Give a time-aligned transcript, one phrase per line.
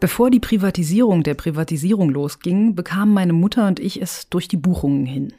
[0.00, 5.04] Bevor die Privatisierung der Privatisierung losging, bekamen meine Mutter und ich es durch die Buchungen
[5.04, 5.34] hin.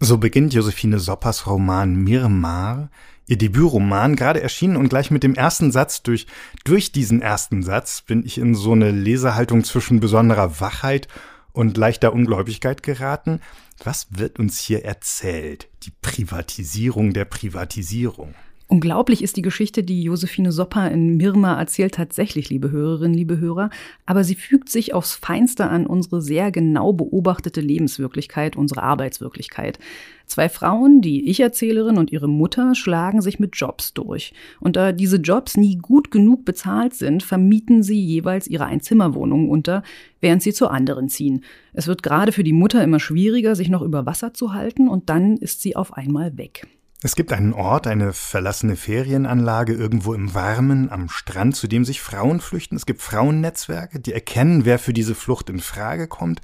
[0.00, 2.90] So beginnt Josephine Soppers Roman Mirmar,
[3.28, 6.26] ihr Debütroman, gerade erschienen und gleich mit dem ersten Satz durch,
[6.64, 11.06] durch diesen ersten Satz bin ich in so eine Lesehaltung zwischen besonderer Wachheit
[11.52, 13.40] und leichter Ungläubigkeit geraten.
[13.84, 15.68] Was wird uns hier erzählt?
[15.84, 18.34] Die Privatisierung der Privatisierung.
[18.70, 23.68] Unglaublich ist die Geschichte, die Josephine Sopper in Mirma erzählt, tatsächlich, liebe Hörerinnen, liebe Hörer.
[24.06, 29.80] Aber sie fügt sich aufs Feinste an unsere sehr genau beobachtete Lebenswirklichkeit, unsere Arbeitswirklichkeit.
[30.26, 34.34] Zwei Frauen, die Ich-Erzählerin und ihre Mutter, schlagen sich mit Jobs durch.
[34.60, 39.82] Und da diese Jobs nie gut genug bezahlt sind, vermieten sie jeweils ihre Einzimmerwohnungen unter,
[40.20, 41.42] während sie zu anderen ziehen.
[41.72, 45.10] Es wird gerade für die Mutter immer schwieriger, sich noch über Wasser zu halten, und
[45.10, 46.68] dann ist sie auf einmal weg.
[47.02, 52.02] Es gibt einen Ort, eine verlassene Ferienanlage irgendwo im Warmen am Strand, zu dem sich
[52.02, 52.76] Frauen flüchten.
[52.76, 56.42] Es gibt Frauennetzwerke, die erkennen, wer für diese Flucht in Frage kommt.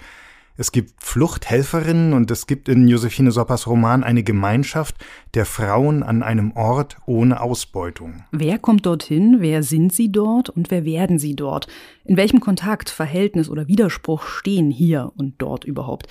[0.57, 4.97] Es gibt Fluchthelferinnen und es gibt in Josephine Soppers Roman eine Gemeinschaft
[5.34, 8.25] der Frauen an einem Ort ohne Ausbeutung.
[8.33, 9.37] Wer kommt dorthin?
[9.41, 10.49] Wer sind sie dort?
[10.49, 11.67] Und wer werden sie dort?
[12.07, 16.09] In welchem Kontakt, Verhältnis oder Widerspruch stehen hier und dort überhaupt?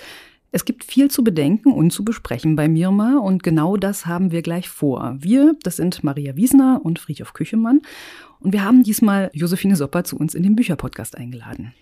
[0.51, 4.41] Es gibt viel zu bedenken und zu besprechen bei Mirma und genau das haben wir
[4.41, 5.15] gleich vor.
[5.19, 7.81] Wir, das sind Maria Wiesner und Friedhof Küchemann
[8.39, 11.73] und wir haben diesmal Josephine Sopper zu uns in den Bücherpodcast eingeladen.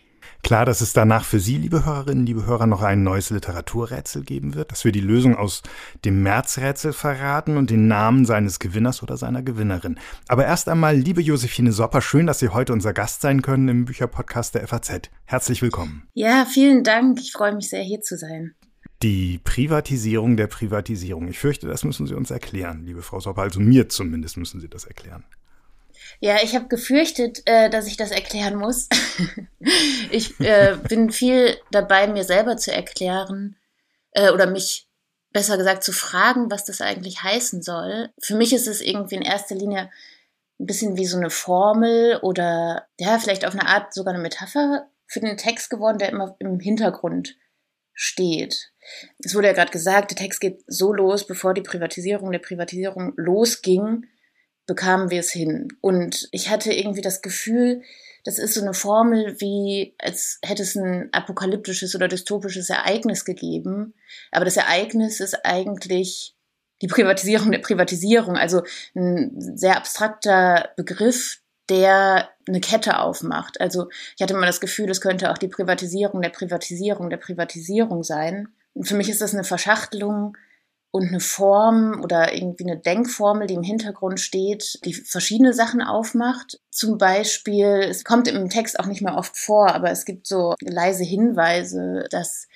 [0.43, 4.55] Klar, dass es danach für Sie, liebe Hörerinnen, liebe Hörer, noch ein neues Literaturrätsel geben
[4.55, 5.61] wird, dass wir die Lösung aus
[6.03, 9.97] dem Märzrätsel verraten und den Namen seines Gewinners oder seiner Gewinnerin.
[10.27, 13.85] Aber erst einmal, liebe Josephine Sopper, schön, dass Sie heute unser Gast sein können im
[13.85, 15.09] Bücherpodcast der FAZ.
[15.25, 16.07] Herzlich willkommen.
[16.13, 17.19] Ja, vielen Dank.
[17.21, 18.53] Ich freue mich sehr, hier zu sein.
[19.01, 21.27] Die Privatisierung der Privatisierung.
[21.27, 23.41] Ich fürchte, das müssen Sie uns erklären, liebe Frau Sopper.
[23.41, 25.23] Also mir zumindest müssen Sie das erklären.
[26.19, 28.89] Ja, ich habe gefürchtet, äh, dass ich das erklären muss.
[30.11, 33.57] ich äh, bin viel dabei, mir selber zu erklären
[34.11, 34.87] äh, oder mich
[35.31, 38.09] besser gesagt zu fragen, was das eigentlich heißen soll.
[38.21, 39.89] Für mich ist es irgendwie in erster Linie
[40.59, 44.87] ein bisschen wie so eine Formel oder ja, vielleicht auf eine Art sogar eine Metapher
[45.07, 47.35] für den Text geworden, der immer im Hintergrund
[47.93, 48.71] steht.
[49.19, 53.13] Es wurde ja gerade gesagt, der Text geht so los, bevor die Privatisierung der Privatisierung
[53.15, 54.05] losging,
[54.65, 55.67] bekamen wir es hin.
[55.81, 57.81] Und ich hatte irgendwie das Gefühl,
[58.23, 63.93] das ist so eine Formel, wie als hätte es ein apokalyptisches oder dystopisches Ereignis gegeben.
[64.31, 66.35] Aber das Ereignis ist eigentlich
[66.81, 68.63] die Privatisierung der Privatisierung, also
[68.95, 73.59] ein sehr abstrakter Begriff, der eine Kette aufmacht.
[73.61, 78.03] Also ich hatte mal das Gefühl, es könnte auch die Privatisierung der Privatisierung der Privatisierung
[78.03, 78.49] sein.
[78.73, 80.35] Und für mich ist das eine Verschachtelung
[80.93, 86.59] und eine Form oder irgendwie eine Denkformel, die im Hintergrund steht, die verschiedene Sachen aufmacht.
[86.69, 90.53] Zum Beispiel, es kommt im Text auch nicht mehr oft vor, aber es gibt so
[90.61, 92.47] leise Hinweise, dass,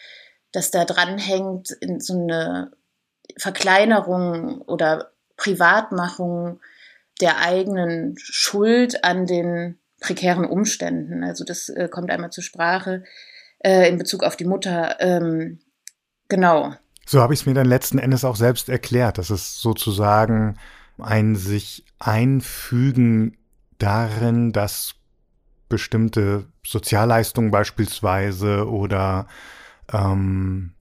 [0.52, 2.74] dass da dranhängt in so eine
[3.38, 6.60] Verkleinerung oder Privatmachung
[7.20, 11.24] der eigenen Schuld an den prekären Umständen.
[11.24, 13.04] Also das äh, kommt einmal zur Sprache
[13.58, 14.98] äh, in Bezug auf die Mutter.
[15.00, 15.58] Ähm,
[16.28, 16.76] genau.
[17.10, 20.58] So habe ich es mir dann letzten Endes auch selbst erklärt, dass es sozusagen
[20.98, 23.38] ein sich einfügen
[23.78, 24.96] darin, dass
[25.70, 29.28] bestimmte Sozialleistungen beispielsweise oder
[29.94, 30.74] ähm,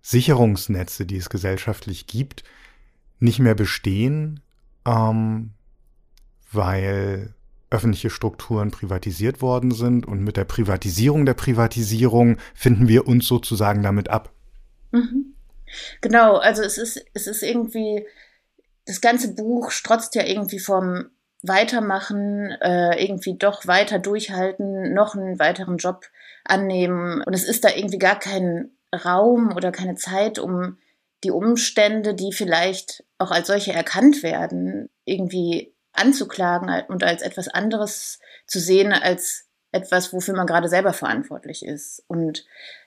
[0.00, 2.44] Sicherungsnetze, die es gesellschaftlich gibt,
[3.18, 4.40] nicht mehr bestehen,
[4.86, 5.54] ähm,
[6.52, 7.34] weil
[7.70, 13.82] öffentliche Strukturen privatisiert worden sind und mit der Privatisierung der Privatisierung finden wir uns sozusagen
[13.82, 14.30] damit ab.
[14.92, 15.33] Mhm.
[16.00, 18.06] Genau, also es ist, es ist irgendwie,
[18.86, 21.10] das ganze Buch strotzt ja irgendwie vom
[21.42, 26.06] Weitermachen, äh, irgendwie doch weiter durchhalten, noch einen weiteren Job
[26.44, 27.22] annehmen.
[27.22, 30.78] Und es ist da irgendwie gar kein Raum oder keine Zeit, um
[31.22, 38.18] die Umstände, die vielleicht auch als solche erkannt werden, irgendwie anzuklagen und als etwas anderes
[38.46, 42.04] zu sehen, als etwas, wofür man gerade selber verantwortlich ist.
[42.06, 42.46] Und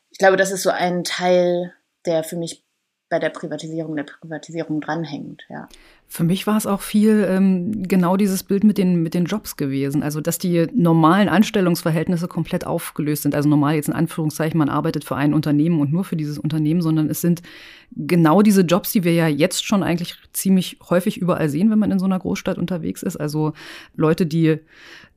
[0.10, 1.74] ich glaube, das ist so ein Teil,
[2.06, 2.63] der für mich
[3.09, 5.68] bei der Privatisierung der Privatisierung dranhängt, ja.
[6.09, 9.57] Für mich war es auch viel ähm, genau dieses Bild mit den, mit den Jobs
[9.57, 10.04] gewesen.
[10.04, 13.36] Also, dass die normalen Anstellungsverhältnisse komplett aufgelöst sind.
[13.36, 16.81] Also normal jetzt in Anführungszeichen, man arbeitet für ein Unternehmen und nur für dieses Unternehmen,
[16.81, 17.42] sondern es sind
[17.95, 21.92] genau diese Jobs, die wir ja jetzt schon eigentlich ziemlich häufig überall sehen, wenn man
[21.92, 23.18] in so einer Großstadt unterwegs ist.
[23.18, 23.53] Also
[23.95, 24.60] Leute, die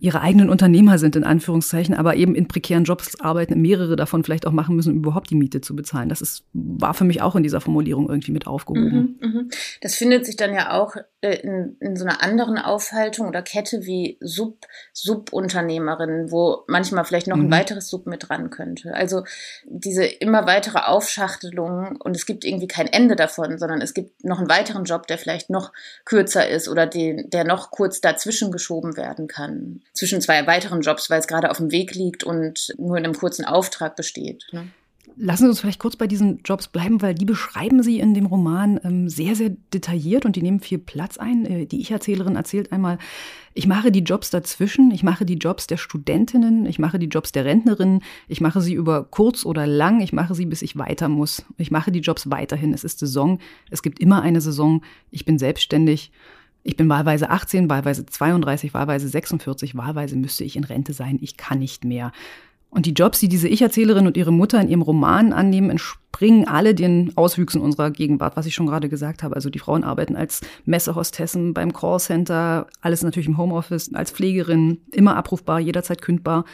[0.01, 4.47] ihre eigenen Unternehmer sind, in Anführungszeichen, aber eben in prekären Jobs arbeiten, mehrere davon vielleicht
[4.47, 6.09] auch machen müssen, um überhaupt die Miete zu bezahlen.
[6.09, 9.19] Das ist, war für mich auch in dieser Formulierung irgendwie mit aufgehoben.
[9.21, 9.51] Mhm, mhm.
[9.83, 10.80] Das findet sich dann ja auch
[11.21, 17.27] äh, in, in so einer anderen Aufhaltung oder Kette wie Sub, Subunternehmerinnen, wo manchmal vielleicht
[17.27, 17.53] noch ein mhm.
[17.53, 18.95] weiteres Sub mit dran könnte.
[18.95, 19.25] Also
[19.65, 24.39] diese immer weitere Aufschachtelung und es gibt irgendwie kein Ende davon, sondern es gibt noch
[24.39, 25.73] einen weiteren Job, der vielleicht noch
[26.05, 29.83] kürzer ist oder den, der noch kurz dazwischen geschoben werden kann.
[29.93, 33.15] Zwischen zwei weiteren Jobs, weil es gerade auf dem Weg liegt und nur in einem
[33.15, 34.47] kurzen Auftrag besteht.
[34.53, 34.69] Ne?
[35.17, 38.27] Lassen Sie uns vielleicht kurz bei diesen Jobs bleiben, weil die beschreiben Sie in dem
[38.27, 41.45] Roman ähm, sehr, sehr detailliert und die nehmen viel Platz ein.
[41.45, 42.99] Äh, die Ich-Erzählerin erzählt einmal,
[43.53, 47.33] ich mache die Jobs dazwischen, ich mache die Jobs der Studentinnen, ich mache die Jobs
[47.33, 51.09] der Rentnerinnen, ich mache sie über kurz oder lang, ich mache sie, bis ich weiter
[51.09, 51.45] muss.
[51.59, 52.73] Ich mache die Jobs weiterhin.
[52.73, 53.39] Es ist Saison,
[53.71, 56.13] es gibt immer eine Saison, ich bin selbstständig.
[56.63, 61.19] Ich bin wahlweise 18, wahlweise 32, wahlweise 46, wahlweise müsste ich in Rente sein.
[61.23, 62.13] Ich kann nicht mehr.
[62.71, 66.75] Und die Jobs, die diese Ich-Erzählerin und ihre Mutter in ihrem Roman annehmen, entspringen alle
[66.75, 69.35] den Auswüchsen unserer Gegenwart, was ich schon gerade gesagt habe.
[69.35, 75.17] Also die Frauen arbeiten als Messehostessen beim Callcenter, alles natürlich im Homeoffice, als Pflegerin, immer
[75.17, 76.45] abrufbar, jederzeit kündbar.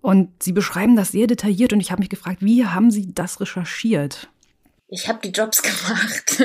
[0.00, 3.40] Und sie beschreiben das sehr detailliert und ich habe mich gefragt, wie haben sie das
[3.40, 4.28] recherchiert?
[4.88, 6.42] Ich habe die Jobs gemacht.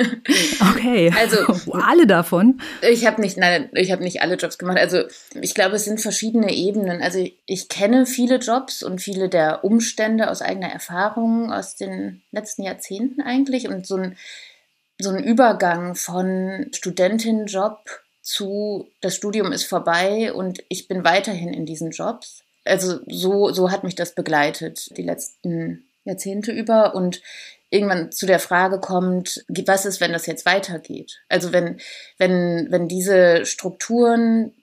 [0.74, 1.14] Okay.
[1.16, 2.60] Also alle davon.
[2.82, 4.78] Ich habe nicht, nein, ich habe nicht alle Jobs gemacht.
[4.78, 5.04] Also
[5.40, 7.02] ich glaube, es sind verschiedene Ebenen.
[7.02, 12.24] Also ich, ich kenne viele Jobs und viele der Umstände aus eigener Erfahrung aus den
[12.32, 14.18] letzten Jahrzehnten eigentlich und so ein
[15.00, 17.80] so ein Übergang von Studentinnenjob
[18.22, 22.44] zu das Studium ist vorbei und ich bin weiterhin in diesen Jobs.
[22.66, 27.22] Also so so hat mich das begleitet die letzten Jahrzehnte über und
[27.72, 31.22] irgendwann zu der Frage kommt, was ist, wenn das jetzt weitergeht?
[31.30, 31.80] Also wenn,
[32.18, 34.54] wenn, wenn diese Strukturen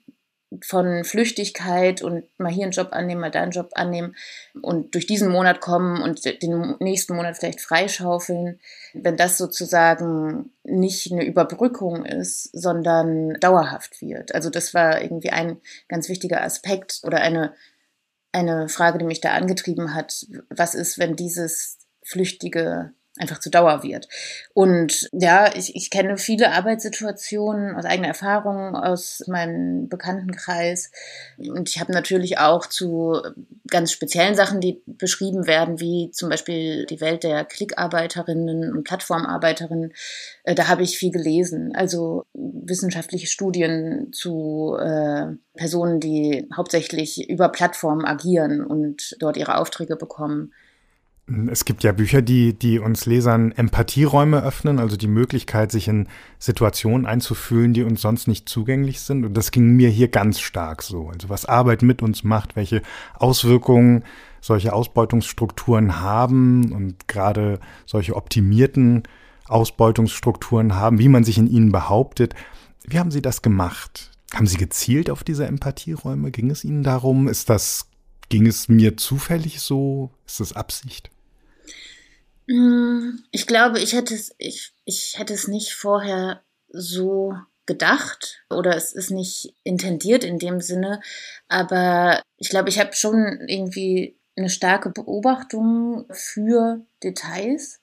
[0.63, 4.15] von Flüchtigkeit und mal hier einen Job annehmen, mal da einen Job annehmen
[4.61, 8.59] und durch diesen Monat kommen und den nächsten Monat vielleicht freischaufeln,
[8.93, 14.33] wenn das sozusagen nicht eine Überbrückung ist, sondern dauerhaft wird.
[14.33, 15.57] Also das war irgendwie ein
[15.87, 17.53] ganz wichtiger Aspekt oder eine,
[18.31, 20.25] eine Frage, die mich da angetrieben hat.
[20.49, 24.07] Was ist, wenn dieses flüchtige einfach zu Dauer wird.
[24.53, 30.91] Und ja, ich, ich kenne viele Arbeitssituationen aus eigener Erfahrung, aus meinem Bekanntenkreis.
[31.37, 33.21] Und ich habe natürlich auch zu
[33.69, 39.93] ganz speziellen Sachen, die beschrieben werden, wie zum Beispiel die Welt der Klickarbeiterinnen und Plattformarbeiterinnen.
[40.43, 41.75] Äh, da habe ich viel gelesen.
[41.75, 49.97] Also wissenschaftliche Studien zu äh, Personen, die hauptsächlich über Plattformen agieren und dort ihre Aufträge
[49.97, 50.53] bekommen.
[51.51, 56.07] Es gibt ja Bücher, die, die uns Lesern Empathieräume öffnen, also die Möglichkeit, sich in
[56.39, 59.23] Situationen einzufühlen, die uns sonst nicht zugänglich sind.
[59.23, 61.09] Und das ging mir hier ganz stark so.
[61.09, 62.81] Also was Arbeit mit uns macht, welche
[63.13, 64.03] Auswirkungen
[64.41, 69.03] solche Ausbeutungsstrukturen haben und gerade solche optimierten
[69.45, 72.33] Ausbeutungsstrukturen haben, wie man sich in ihnen behauptet.
[72.83, 74.11] Wie haben Sie das gemacht?
[74.33, 76.31] Haben Sie gezielt auf diese Empathieräume?
[76.31, 77.27] Ging es Ihnen darum?
[77.27, 77.87] Ist das,
[78.29, 80.11] ging es mir zufällig so?
[80.25, 81.11] Ist das Absicht?
[82.49, 87.33] Mm, ich glaube, ich hätte es, ich, ich hätte es nicht vorher so
[87.67, 90.99] gedacht oder es ist nicht intendiert in dem Sinne,
[91.47, 97.78] aber ich glaube, ich habe schon irgendwie eine starke Beobachtung für Details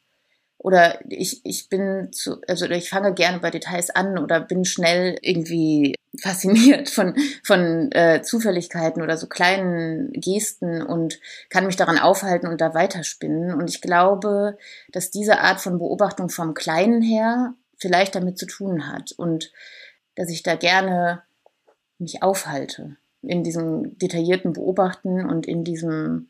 [0.67, 5.17] oder ich, ich bin zu, also ich fange gerne bei Details an oder bin schnell
[5.23, 11.21] irgendwie fasziniert von, von äh, Zufälligkeiten oder so kleinen Gesten und
[11.51, 13.55] kann mich daran aufhalten und da weiterspinnen.
[13.55, 14.59] Und ich glaube,
[14.91, 19.53] dass diese Art von Beobachtung vom Kleinen her vielleicht damit zu tun hat und
[20.17, 21.23] dass ich da gerne
[22.01, 26.29] mich aufhalte in diesem detaillierten Beobachten und in diesem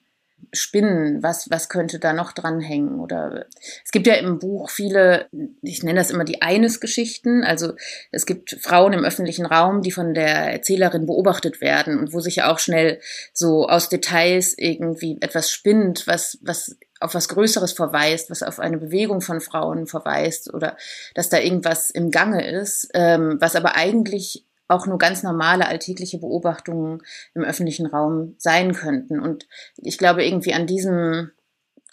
[0.52, 3.00] spinnen, was, was könnte da noch dranhängen?
[3.00, 3.46] Oder
[3.84, 5.28] es gibt ja im Buch viele,
[5.62, 7.44] ich nenne das immer die Eines-Geschichten.
[7.44, 7.74] Also
[8.12, 12.36] es gibt Frauen im öffentlichen Raum, die von der Erzählerin beobachtet werden und wo sich
[12.36, 13.00] ja auch schnell
[13.32, 18.78] so aus Details irgendwie etwas spinnt, was, was auf was Größeres verweist, was auf eine
[18.78, 20.76] Bewegung von Frauen verweist oder
[21.14, 26.18] dass da irgendwas im Gange ist, ähm, was aber eigentlich auch nur ganz normale alltägliche
[26.18, 27.02] Beobachtungen
[27.34, 29.20] im öffentlichen Raum sein könnten.
[29.20, 29.46] Und
[29.76, 31.30] ich glaube, irgendwie an diesem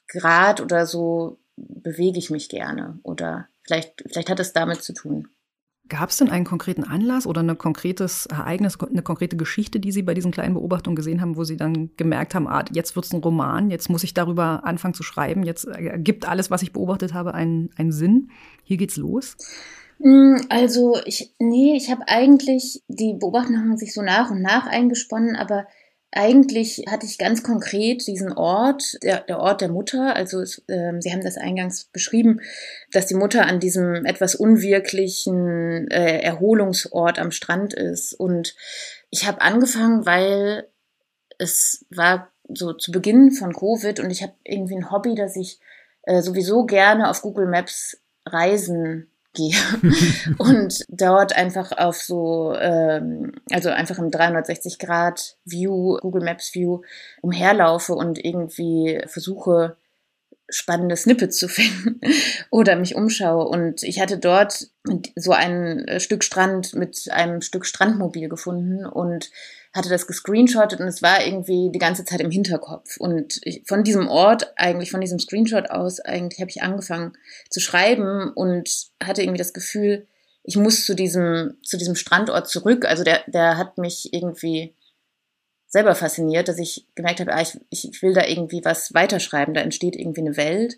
[0.07, 2.99] Grad oder so bewege ich mich gerne.
[3.03, 5.27] Oder vielleicht, vielleicht hat es damit zu tun.
[5.89, 10.01] Gab es denn einen konkreten Anlass oder ein konkretes Ereignis, eine konkrete Geschichte, die Sie
[10.01, 13.11] bei diesen kleinen Beobachtungen gesehen haben, wo Sie dann gemerkt haben, ah, jetzt wird es
[13.11, 17.13] ein Roman, jetzt muss ich darüber anfangen zu schreiben, jetzt gibt alles, was ich beobachtet
[17.13, 18.31] habe, einen, einen Sinn?
[18.63, 19.35] Hier geht's los?
[20.03, 24.67] Mm, also ich, nee, ich habe eigentlich, die Beobachtungen haben sich so nach und nach
[24.67, 25.65] eingesponnen, aber
[26.11, 30.13] eigentlich hatte ich ganz konkret diesen Ort, der, der Ort der Mutter.
[30.13, 32.41] Also es, äh, Sie haben das eingangs beschrieben,
[32.91, 38.13] dass die Mutter an diesem etwas unwirklichen äh, Erholungsort am Strand ist.
[38.13, 38.55] Und
[39.09, 40.67] ich habe angefangen, weil
[41.39, 45.59] es war so zu Beginn von Covid und ich habe irgendwie ein Hobby, dass ich
[46.03, 49.55] äh, sowieso gerne auf Google Maps reisen gehe
[50.37, 56.81] und dort einfach auf so, ähm, also einfach im 360 Grad View, Google Maps View
[57.21, 59.75] umherlaufe und irgendwie versuche,
[60.49, 61.99] spannende Snippets zu finden
[62.49, 63.47] oder mich umschaue.
[63.47, 64.67] Und ich hatte dort
[65.15, 69.31] so ein äh, Stück Strand mit einem Stück Strandmobil gefunden und
[69.73, 72.97] hatte das gescreenshottet und es war irgendwie die ganze Zeit im Hinterkopf.
[72.97, 77.13] Und ich, von diesem Ort, eigentlich von diesem Screenshot aus, eigentlich habe ich angefangen
[77.49, 78.69] zu schreiben und
[79.03, 80.05] hatte irgendwie das Gefühl,
[80.43, 82.85] ich muss zu diesem, zu diesem Strandort zurück.
[82.85, 84.75] Also der, der hat mich irgendwie
[85.67, 89.61] selber fasziniert, dass ich gemerkt habe, ah, ich, ich will da irgendwie was weiterschreiben, da
[89.61, 90.77] entsteht irgendwie eine Welt.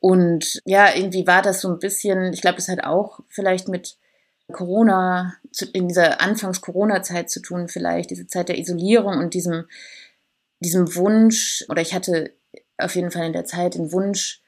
[0.00, 3.96] Und ja, irgendwie war das so ein bisschen, ich glaube, das hat auch vielleicht mit
[4.52, 5.34] Corona,
[5.72, 9.66] in dieser Anfangs-Corona-Zeit zu tun, vielleicht, diese Zeit der Isolierung und diesem,
[10.60, 12.34] diesem Wunsch, oder ich hatte
[12.76, 14.42] auf jeden Fall in der Zeit den Wunsch,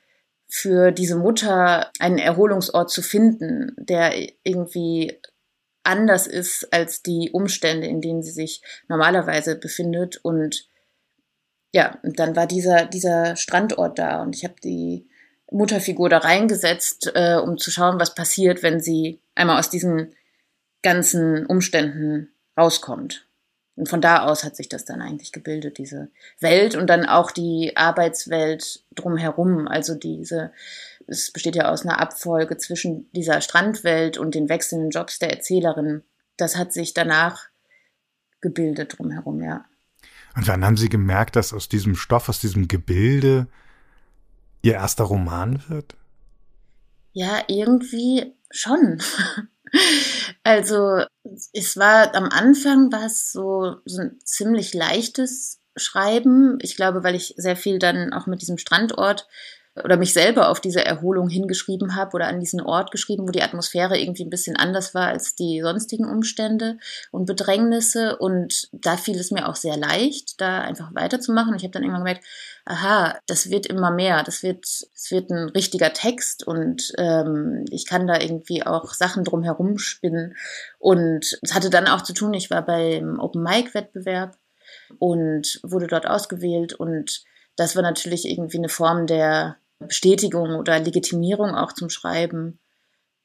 [0.48, 4.12] für diese Mutter einen Erholungsort zu finden, der
[4.44, 5.18] irgendwie
[5.82, 10.18] anders ist als die Umstände, in denen sie sich normalerweise befindet.
[10.22, 10.68] Und
[11.72, 15.08] ja, dann war dieser, dieser Strandort da und ich habe die
[15.50, 20.14] Mutterfigur da reingesetzt, äh, um zu schauen, was passiert, wenn sie einmal aus diesen
[20.82, 23.26] ganzen Umständen rauskommt.
[23.76, 26.08] Und von da aus hat sich das dann eigentlich gebildet, diese
[26.40, 29.68] Welt und dann auch die Arbeitswelt drumherum.
[29.68, 30.50] Also diese,
[31.06, 36.02] es besteht ja aus einer Abfolge zwischen dieser Strandwelt und den wechselnden Jobs der Erzählerin.
[36.38, 37.48] Das hat sich danach
[38.40, 39.66] gebildet drumherum, ja.
[40.34, 43.46] Und wann haben Sie gemerkt, dass aus diesem Stoff, aus diesem Gebilde
[44.62, 45.96] Ihr erster Roman wird?
[47.18, 49.00] Ja, irgendwie schon.
[50.44, 51.02] also
[51.54, 56.58] es war am Anfang war es so, so ein ziemlich leichtes Schreiben.
[56.60, 59.26] Ich glaube, weil ich sehr viel dann auch mit diesem Strandort
[59.84, 63.42] oder mich selber auf diese Erholung hingeschrieben habe oder an diesen Ort geschrieben, wo die
[63.42, 66.78] Atmosphäre irgendwie ein bisschen anders war als die sonstigen Umstände
[67.10, 68.16] und Bedrängnisse.
[68.16, 71.54] Und da fiel es mir auch sehr leicht, da einfach weiterzumachen.
[71.56, 72.24] Ich habe dann irgendwann gemerkt,
[72.64, 77.86] aha, das wird immer mehr, das wird, es wird ein richtiger Text und ähm, ich
[77.86, 80.36] kann da irgendwie auch Sachen drumherum spinnen.
[80.78, 84.36] Und es hatte dann auch zu tun, ich war beim Open Mic Wettbewerb
[84.98, 87.24] und wurde dort ausgewählt und
[87.56, 92.58] das war natürlich irgendwie eine Form der Bestätigung oder Legitimierung auch zum Schreiben.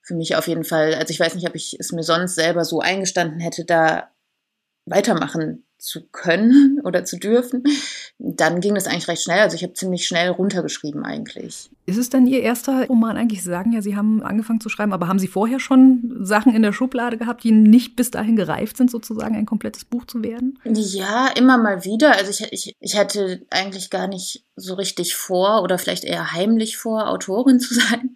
[0.02, 0.96] Für mich auf jeden Fall.
[0.96, 4.12] Also ich weiß nicht, ob ich es mir sonst selber so eingestanden hätte, da
[4.86, 7.64] weitermachen zu können oder zu dürfen,
[8.20, 9.40] dann ging das eigentlich recht schnell.
[9.40, 11.70] Also ich habe ziemlich schnell runtergeschrieben eigentlich.
[11.88, 13.44] Ist es denn Ihr erster Roman eigentlich?
[13.44, 16.62] Sie sagen ja, Sie haben angefangen zu schreiben, aber haben Sie vorher schon Sachen in
[16.62, 20.60] der Schublade gehabt, die nicht bis dahin gereift sind, sozusagen ein komplettes Buch zu werden?
[20.64, 22.16] Ja, immer mal wieder.
[22.16, 26.78] Also ich, ich, ich hatte eigentlich gar nicht so richtig vor oder vielleicht eher heimlich
[26.78, 28.14] vor, Autorin zu sein.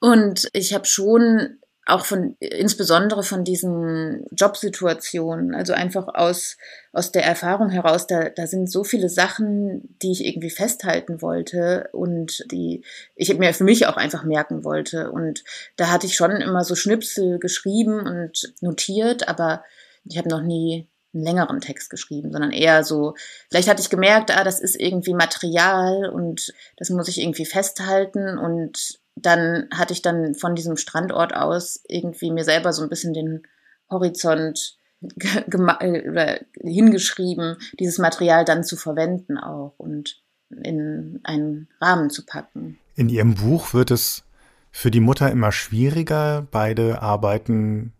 [0.00, 6.56] Und ich habe schon auch von insbesondere von diesen Jobsituationen, also einfach aus
[6.92, 11.88] aus der Erfahrung heraus, da, da sind so viele Sachen, die ich irgendwie festhalten wollte
[11.92, 12.82] und die
[13.14, 15.10] ich mir für mich auch einfach merken wollte.
[15.10, 15.44] Und
[15.76, 19.62] da hatte ich schon immer so Schnipsel geschrieben und notiert, aber
[20.04, 23.14] ich habe noch nie einen längeren Text geschrieben, sondern eher so,
[23.48, 28.38] vielleicht hatte ich gemerkt, ah, das ist irgendwie Material und das muss ich irgendwie festhalten
[28.38, 33.14] und dann hatte ich dann von diesem Strandort aus irgendwie mir selber so ein bisschen
[33.14, 33.42] den
[33.90, 34.76] Horizont
[35.52, 42.78] oder hingeschrieben, dieses Material dann zu verwenden auch und in einen Rahmen zu packen.
[42.96, 44.24] In Ihrem Buch wird es
[44.70, 46.46] für die Mutter immer schwieriger.
[46.50, 47.92] Beide arbeiten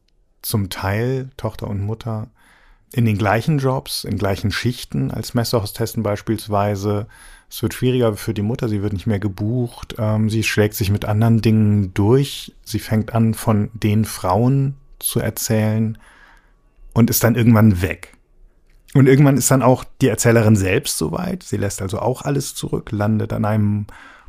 [0.42, 2.28] zum Teil, Tochter und Mutter,
[2.92, 7.06] in den gleichen Jobs, in gleichen Schichten als Messerhostessen beispielsweise.
[7.50, 10.90] Es wird schwieriger für die Mutter, sie wird nicht mehr gebucht, ähm, sie schlägt sich
[10.90, 15.98] mit anderen Dingen durch, sie fängt an, von den Frauen zu erzählen
[16.94, 18.16] und ist dann irgendwann weg.
[18.94, 22.92] Und irgendwann ist dann auch die Erzählerin selbst soweit, sie lässt also auch alles zurück,
[22.92, 23.86] landet an einem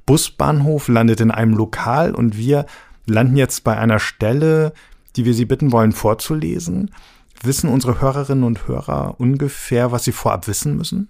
[0.08, 2.66] Busbahnhof, landet in einem Lokal und wir
[3.06, 4.74] landen jetzt bei einer Stelle,
[5.16, 6.92] die wir Sie bitten wollen vorzulesen.
[7.44, 11.10] Wissen unsere Hörerinnen und Hörer ungefähr, was sie vorab wissen müssen?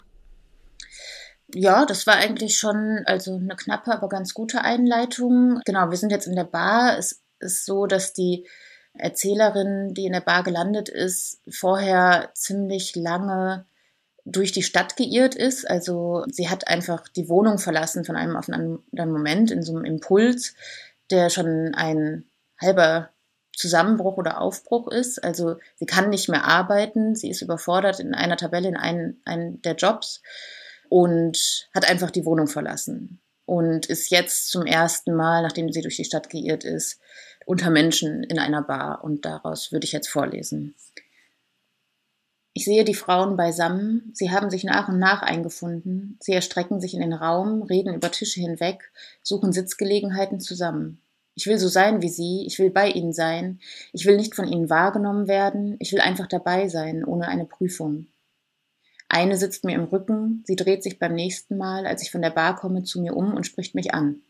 [1.54, 5.60] Ja, das war eigentlich schon also eine knappe, aber ganz gute Einleitung.
[5.66, 6.98] Genau, wir sind jetzt in der Bar.
[6.98, 8.48] Es ist so, dass die
[8.94, 13.66] Erzählerin, die in der Bar gelandet ist, vorher ziemlich lange
[14.26, 15.70] durch die Stadt geirrt ist.
[15.70, 19.76] Also sie hat einfach die Wohnung verlassen von einem auf einen anderen Moment in so
[19.76, 20.54] einem Impuls,
[21.10, 22.26] der schon ein
[22.60, 23.10] halber
[23.56, 25.24] Zusammenbruch oder Aufbruch ist.
[25.24, 29.76] Also sie kann nicht mehr arbeiten, sie ist überfordert in einer Tabelle in einem, der
[29.76, 30.22] Jobs
[30.92, 35.96] und hat einfach die Wohnung verlassen und ist jetzt zum ersten Mal, nachdem sie durch
[35.96, 37.00] die Stadt geirrt ist,
[37.46, 40.76] unter Menschen in einer Bar und daraus würde ich jetzt vorlesen.
[42.52, 46.94] Ich sehe die Frauen beisammen, sie haben sich nach und nach eingefunden, sie erstrecken sich
[46.94, 48.92] in den Raum, reden über Tische hinweg,
[49.24, 51.02] suchen Sitzgelegenheiten zusammen.
[51.36, 53.62] Ich will so sein wie sie, ich will bei ihnen sein,
[53.94, 58.08] ich will nicht von ihnen wahrgenommen werden, ich will einfach dabei sein, ohne eine Prüfung.
[59.14, 62.30] Eine sitzt mir im Rücken, sie dreht sich beim nächsten Mal, als ich von der
[62.30, 64.22] Bar komme, zu mir um und spricht mich an.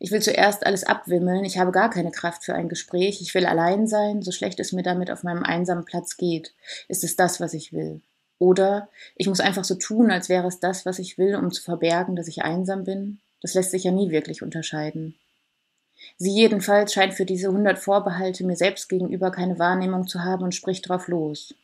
[0.00, 3.46] Ich will zuerst alles abwimmeln, ich habe gar keine Kraft für ein Gespräch, ich will
[3.46, 6.52] allein sein, so schlecht es mir damit auf meinem einsamen Platz geht.
[6.88, 8.00] Ist es das, was ich will?
[8.40, 11.62] Oder ich muss einfach so tun, als wäre es das, was ich will, um zu
[11.62, 13.20] verbergen, dass ich einsam bin?
[13.40, 15.14] Das lässt sich ja nie wirklich unterscheiden.
[16.18, 20.56] Sie jedenfalls scheint für diese hundert Vorbehalte mir selbst gegenüber keine Wahrnehmung zu haben und
[20.56, 21.54] spricht drauf los.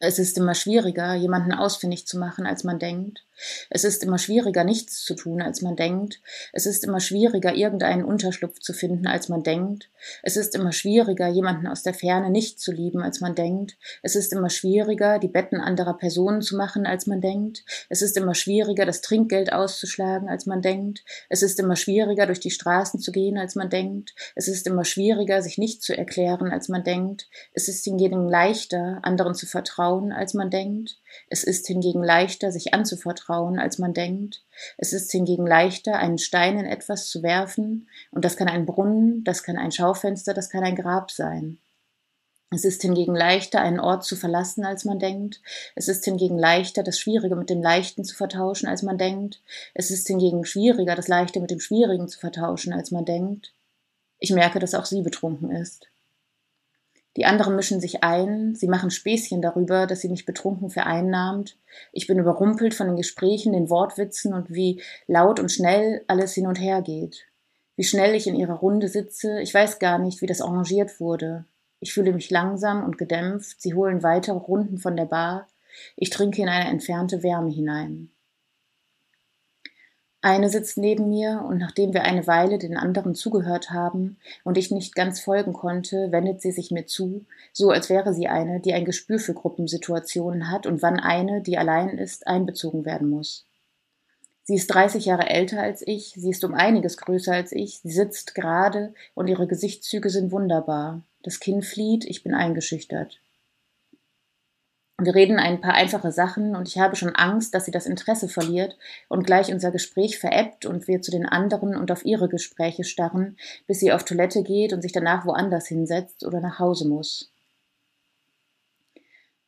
[0.00, 3.24] Es ist immer schwieriger, jemanden ausfindig zu machen, als man denkt.
[3.70, 6.20] Es ist immer schwieriger, nichts zu tun, als man denkt.
[6.52, 9.90] Es ist immer schwieriger, irgendeinen Unterschlupf zu finden, als man denkt.
[10.22, 13.76] Es ist immer schwieriger, jemanden aus der Ferne nicht zu lieben, als man denkt.
[14.02, 17.64] Es ist immer schwieriger, die Betten anderer Personen zu machen, als man denkt.
[17.88, 21.04] Es ist immer schwieriger, das Trinkgeld auszuschlagen, als man denkt.
[21.28, 24.14] Es ist immer schwieriger, durch die Straßen zu gehen, als man denkt.
[24.34, 27.28] Es ist immer schwieriger, sich nicht zu erklären, als man denkt.
[27.52, 30.98] Es ist hingegen leichter, anderen zu vertrauen, als man denkt.
[31.28, 34.42] Es ist hingegen leichter, sich anzuvertrauen, als man denkt.
[34.76, 39.24] Es ist hingegen leichter, einen Stein in etwas zu werfen, und das kann ein Brunnen,
[39.24, 41.58] das kann ein Schaufenster, das kann ein Grab sein.
[42.50, 45.42] Es ist hingegen leichter, einen Ort zu verlassen, als man denkt.
[45.74, 49.42] Es ist hingegen leichter, das Schwierige mit dem Leichten zu vertauschen, als man denkt.
[49.74, 53.52] Es ist hingegen schwieriger, das Leichte mit dem Schwierigen zu vertauschen, als man denkt.
[54.18, 55.88] Ich merke, dass auch sie betrunken ist.
[57.18, 61.56] Die anderen mischen sich ein, sie machen Späßchen darüber, dass sie mich betrunken vereinnahmt.
[61.90, 66.46] Ich bin überrumpelt von den Gesprächen, den Wortwitzen und wie laut und schnell alles hin
[66.46, 67.26] und her geht.
[67.74, 71.44] Wie schnell ich in ihrer Runde sitze, ich weiß gar nicht, wie das arrangiert wurde.
[71.80, 75.48] Ich fühle mich langsam und gedämpft, sie holen weitere Runden von der Bar,
[75.96, 78.10] ich trinke in eine entfernte Wärme hinein.
[80.20, 84.72] Eine sitzt neben mir, und nachdem wir eine Weile den anderen zugehört haben und ich
[84.72, 88.72] nicht ganz folgen konnte, wendet sie sich mir zu, so als wäre sie eine, die
[88.72, 93.46] ein Gespür für Gruppensituationen hat und wann eine, die allein ist, einbezogen werden muss.
[94.42, 97.92] Sie ist 30 Jahre älter als ich, sie ist um einiges größer als ich, sie
[97.92, 101.02] sitzt gerade und ihre Gesichtszüge sind wunderbar.
[101.22, 103.20] Das Kinn flieht, ich bin eingeschüchtert.
[105.00, 108.28] Wir reden ein paar einfache Sachen und ich habe schon Angst, dass sie das Interesse
[108.28, 108.76] verliert
[109.08, 113.36] und gleich unser Gespräch veräppt und wir zu den anderen und auf ihre Gespräche starren,
[113.68, 117.30] bis sie auf Toilette geht und sich danach woanders hinsetzt oder nach Hause muss.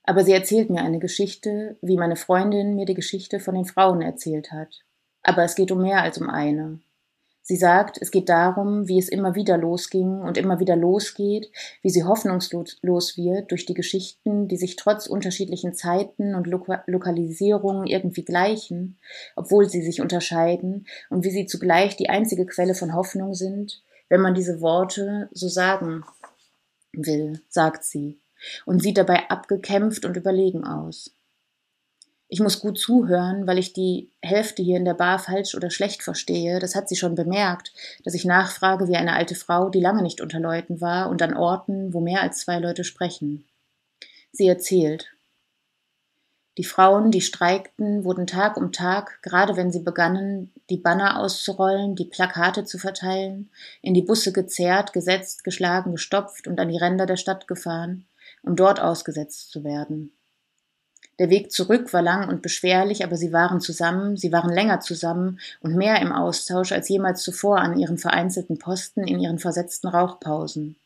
[0.04, 4.02] Aber sie erzählt mir eine Geschichte, wie meine Freundin mir die Geschichte von den Frauen
[4.02, 4.82] erzählt hat.
[5.24, 6.78] Aber es geht um mehr als um eine.
[7.42, 11.50] Sie sagt, es geht darum, wie es immer wieder losging und immer wieder losgeht,
[11.83, 12.79] wie sie hoffnungslos
[13.16, 18.98] wird durch die Geschichten, die sich trotz unterschiedlichen Zeiten und Loka Lokalisierungen irgendwie gleichen,
[19.37, 24.20] obwohl sie sich unterscheiden, und wie sie zugleich die einzige Quelle von Hoffnung sind, wenn
[24.20, 26.05] man diese Worte so sagen
[26.92, 28.20] will, sagt sie,
[28.66, 31.14] und sieht dabei abgekämpft und überlegen aus.
[32.33, 36.05] Ich muss gut zuhören, weil ich die Hälfte hier in der Bar falsch oder schlecht
[36.05, 36.61] verstehe.
[36.61, 37.73] Das hat sie schon bemerkt,
[38.05, 41.37] dass ich nachfrage wie eine alte Frau, die lange nicht unter Leuten war und an
[41.37, 43.49] Orten, wo mehr als zwei Leute sprechen.
[44.31, 45.09] Sie erzählt.
[46.57, 51.97] Die Frauen, die streikten, wurden Tag um Tag, gerade wenn sie begannen, die Banner auszurollen,
[51.97, 53.51] die Plakate zu verteilen,
[53.83, 58.07] in die Busse gezerrt, gesetzt, geschlagen, gestopft und an die Ränder der Stadt gefahren,
[58.45, 60.12] um dort ausgesetzt zu werden.
[61.20, 65.38] Der Weg zurück war lang und beschwerlich, aber sie waren zusammen, sie waren länger zusammen
[65.61, 70.76] und mehr im Austausch als jemals zuvor an ihren vereinzelten Posten in ihren versetzten Rauchpausen.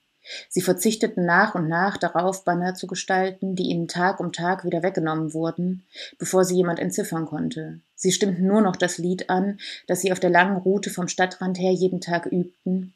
[0.48, 4.82] Sie verzichteten nach und nach darauf, Banner zu gestalten, die ihnen Tag um Tag wieder
[4.82, 5.84] weggenommen wurden,
[6.18, 7.78] bevor sie jemand entziffern konnte.
[7.94, 11.60] Sie stimmten nur noch das Lied an, das sie auf der langen Route vom Stadtrand
[11.60, 12.92] her jeden Tag übten,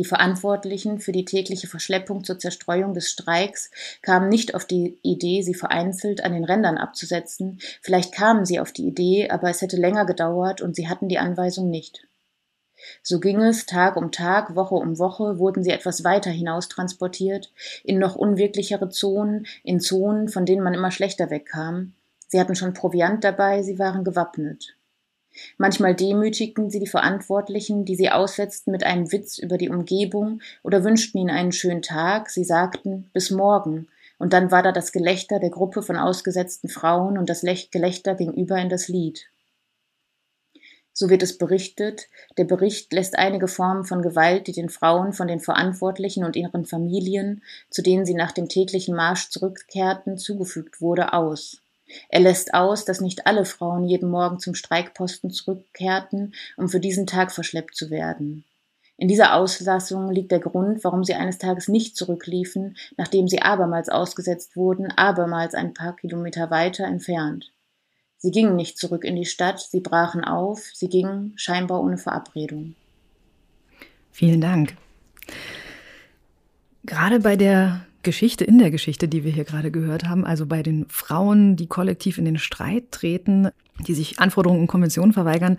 [0.00, 5.42] die Verantwortlichen für die tägliche Verschleppung zur Zerstreuung des Streiks kamen nicht auf die Idee,
[5.42, 7.58] sie vereinzelt an den Rändern abzusetzen.
[7.82, 11.18] Vielleicht kamen sie auf die Idee, aber es hätte länger gedauert und sie hatten die
[11.18, 12.06] Anweisung nicht.
[13.02, 17.52] So ging es Tag um Tag, Woche um Woche, wurden sie etwas weiter hinaus transportiert,
[17.84, 21.92] in noch unwirklichere Zonen, in Zonen, von denen man immer schlechter wegkam.
[22.26, 24.76] Sie hatten schon Proviant dabei, sie waren gewappnet.
[25.58, 30.84] Manchmal demütigten sie die Verantwortlichen, die sie aussetzten mit einem Witz über die Umgebung oder
[30.84, 32.30] wünschten ihnen einen schönen Tag.
[32.30, 33.88] Sie sagten bis morgen,
[34.18, 38.32] und dann war da das Gelächter der Gruppe von ausgesetzten Frauen und das Gelächter ging
[38.34, 39.30] über in das Lied.
[40.92, 42.08] So wird es berichtet.
[42.36, 46.66] Der Bericht lässt einige Formen von Gewalt, die den Frauen von den Verantwortlichen und ihren
[46.66, 51.62] Familien, zu denen sie nach dem täglichen Marsch zurückkehrten, zugefügt wurde, aus.
[52.08, 57.06] Er lässt aus, dass nicht alle Frauen jeden Morgen zum Streikposten zurückkehrten, um für diesen
[57.06, 58.44] Tag verschleppt zu werden.
[58.96, 63.88] In dieser Auslassung liegt der Grund, warum sie eines Tages nicht zurückliefen, nachdem sie abermals
[63.88, 67.50] ausgesetzt wurden, abermals ein paar Kilometer weiter entfernt.
[68.18, 72.74] Sie gingen nicht zurück in die Stadt, sie brachen auf, sie gingen scheinbar ohne Verabredung.
[74.12, 74.76] Vielen Dank.
[76.84, 80.62] Gerade bei der Geschichte in der Geschichte, die wir hier gerade gehört haben, also bei
[80.62, 83.48] den Frauen, die kollektiv in den Streit treten,
[83.86, 85.58] die sich Anforderungen und Konventionen verweigern,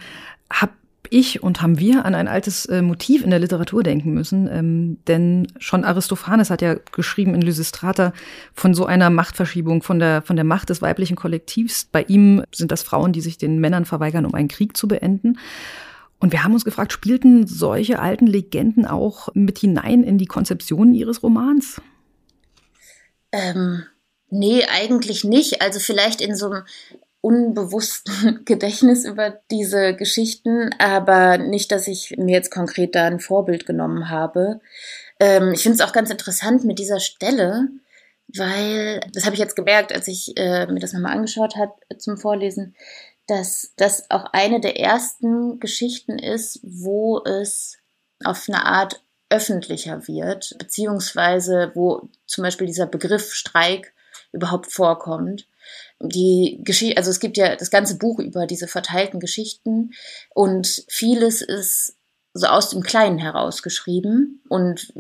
[0.51, 0.73] habe
[1.09, 4.47] ich und haben wir an ein altes äh, Motiv in der Literatur denken müssen.
[4.51, 8.13] Ähm, denn schon Aristophanes hat ja geschrieben in Lysistrata
[8.53, 11.85] von so einer Machtverschiebung, von der, von der Macht des weiblichen Kollektivs.
[11.91, 15.37] Bei ihm sind das Frauen, die sich den Männern verweigern, um einen Krieg zu beenden.
[16.19, 20.93] Und wir haben uns gefragt, spielten solche alten Legenden auch mit hinein in die Konzeption
[20.93, 21.81] Ihres Romans?
[23.31, 23.85] Ähm,
[24.29, 25.61] nee, eigentlich nicht.
[25.61, 26.63] Also vielleicht in so einem
[27.21, 33.65] unbewussten Gedächtnis über diese Geschichten, aber nicht, dass ich mir jetzt konkret da ein Vorbild
[33.65, 34.59] genommen habe.
[35.19, 37.69] Ähm, ich finde es auch ganz interessant mit dieser Stelle,
[38.35, 42.17] weil, das habe ich jetzt gemerkt, als ich äh, mir das nochmal angeschaut habe zum
[42.17, 42.75] Vorlesen,
[43.27, 47.77] dass das auch eine der ersten Geschichten ist, wo es
[48.23, 53.93] auf eine Art öffentlicher wird, beziehungsweise wo zum Beispiel dieser Begriff Streik
[54.31, 55.47] überhaupt vorkommt.
[55.99, 59.91] Die Geschichte, also es gibt ja das ganze Buch über diese verteilten Geschichten
[60.33, 61.97] und vieles ist
[62.33, 64.41] so aus dem Kleinen herausgeschrieben.
[64.47, 64.93] Und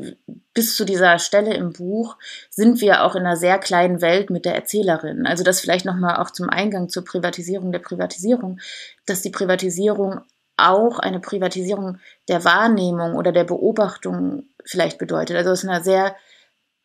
[0.53, 2.17] bis zu dieser Stelle im Buch
[2.49, 5.25] sind wir auch in einer sehr kleinen Welt mit der Erzählerin.
[5.25, 8.59] Also das vielleicht nochmal auch zum Eingang zur Privatisierung der Privatisierung,
[9.05, 10.21] dass die Privatisierung
[10.57, 15.37] auch eine Privatisierung der Wahrnehmung oder der Beobachtung vielleicht bedeutet.
[15.37, 16.15] Also aus einer sehr,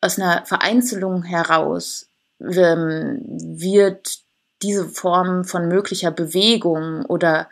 [0.01, 4.19] aus einer Vereinzelung heraus ähm, wird
[4.61, 7.47] diese Form von möglicher Bewegung oder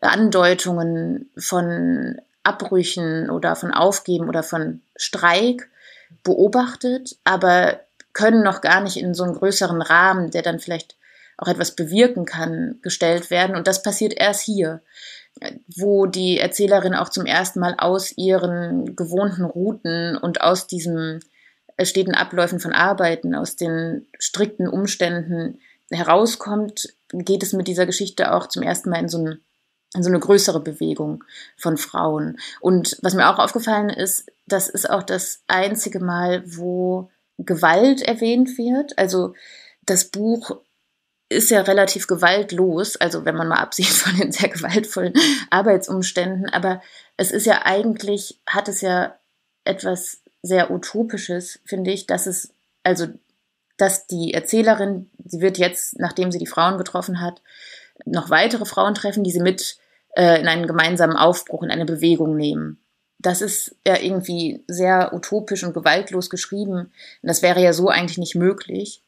[0.00, 5.68] Andeutungen von Abbrüchen oder von Aufgeben oder von Streik
[6.24, 7.80] beobachtet, aber
[8.12, 10.96] können noch gar nicht in so einen größeren Rahmen, der dann vielleicht
[11.36, 13.54] auch etwas bewirken kann, gestellt werden.
[13.54, 14.80] Und das passiert erst hier
[15.76, 21.20] wo die Erzählerin auch zum ersten Mal aus ihren gewohnten Routen und aus diesem
[21.82, 28.48] steten Abläufen von Arbeiten, aus den strikten Umständen herauskommt, geht es mit dieser Geschichte auch
[28.48, 29.40] zum ersten Mal in so, ein,
[29.94, 31.24] in so eine größere Bewegung
[31.56, 32.38] von Frauen.
[32.60, 38.58] Und was mir auch aufgefallen ist, das ist auch das einzige Mal, wo Gewalt erwähnt
[38.58, 38.98] wird.
[38.98, 39.34] Also
[39.86, 40.60] das Buch
[41.28, 45.14] ist ja relativ gewaltlos, also wenn man mal absieht von den sehr gewaltvollen
[45.50, 46.82] Arbeitsumständen, aber
[47.16, 49.14] es ist ja eigentlich, hat es ja
[49.64, 53.08] etwas sehr Utopisches, finde ich, dass es, also,
[53.76, 57.42] dass die Erzählerin, sie wird jetzt, nachdem sie die Frauen getroffen hat,
[58.04, 59.76] noch weitere Frauen treffen, die sie mit
[60.16, 62.78] äh, in einen gemeinsamen Aufbruch, in eine Bewegung nehmen.
[63.18, 66.72] Das ist ja irgendwie sehr utopisch und gewaltlos geschrieben.
[66.76, 69.02] Und das wäre ja so eigentlich nicht möglich.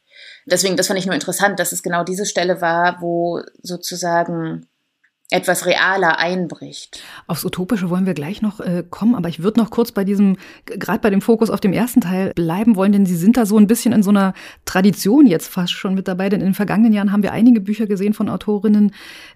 [0.47, 4.67] Deswegen, das fand ich nur interessant, dass es genau diese Stelle war, wo sozusagen
[5.31, 7.03] etwas realer einbricht.
[7.29, 10.37] Aufs Utopische wollen wir gleich noch äh, kommen, aber ich würde noch kurz bei diesem,
[10.67, 13.57] gerade bei dem Fokus auf dem ersten Teil bleiben wollen, denn Sie sind da so
[13.57, 16.93] ein bisschen in so einer Tradition jetzt fast schon mit dabei, denn in den vergangenen
[16.93, 18.93] Jahren haben wir einige Bücher gesehen von Autorinnen,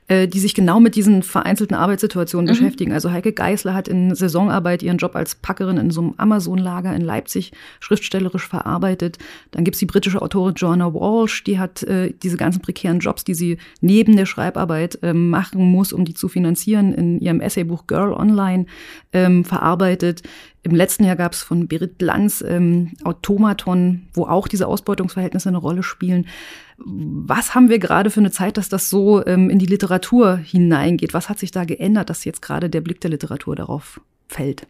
[0.08, 2.58] äh, die sich genau mit diesen vereinzelten Arbeitssituationen mhm.
[2.58, 2.92] beschäftigen.
[2.92, 7.02] Also Heike Geisler hat in Saisonarbeit ihren Job als Packerin in so einem Amazon-Lager in
[7.02, 9.18] Leipzig schriftstellerisch verarbeitet.
[9.52, 13.34] Dann gibt's die britische Autorin Joanna Walsh, die hat äh, diese ganzen prekären Jobs, die
[13.34, 17.86] sie neben der Schreibarbeit äh, machen muss, muss, um die zu finanzieren, in ihrem Essaybuch
[17.86, 18.64] Girl Online
[19.12, 20.22] ähm, verarbeitet.
[20.62, 25.58] Im letzten Jahr gab es von Berit Lanz ähm, Automaton, wo auch diese Ausbeutungsverhältnisse eine
[25.58, 26.26] Rolle spielen.
[26.78, 31.12] Was haben wir gerade für eine Zeit, dass das so ähm, in die Literatur hineingeht?
[31.12, 34.66] Was hat sich da geändert, dass jetzt gerade der Blick der Literatur darauf fällt?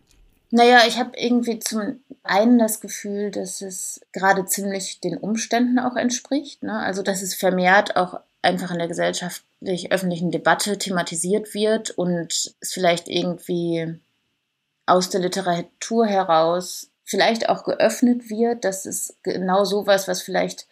[0.57, 5.97] Naja, ich habe irgendwie zum einen das Gefühl, dass es gerade ziemlich den Umständen auch
[5.97, 6.63] entspricht.
[6.63, 6.79] Ne?
[6.79, 12.73] Also, dass es vermehrt auch einfach in der gesellschaftlich öffentlichen Debatte thematisiert wird und es
[12.73, 13.99] vielleicht irgendwie
[14.87, 18.65] aus der Literatur heraus vielleicht auch geöffnet wird.
[18.65, 20.69] Das ist genau sowas, was vielleicht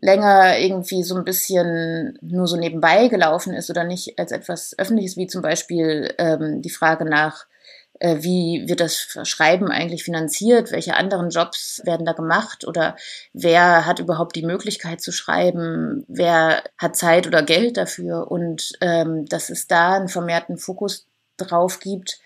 [0.00, 5.16] länger irgendwie so ein bisschen nur so nebenbei gelaufen ist oder nicht als etwas Öffentliches,
[5.16, 7.47] wie zum Beispiel ähm, die Frage nach,
[8.00, 12.66] wie wird das Schreiben eigentlich finanziert, welche anderen Jobs werden da gemacht?
[12.66, 12.96] Oder
[13.32, 18.30] wer hat überhaupt die Möglichkeit zu schreiben, wer hat Zeit oder Geld dafür?
[18.30, 21.06] Und ähm, dass es da einen vermehrten Fokus
[21.36, 22.20] drauf gibt,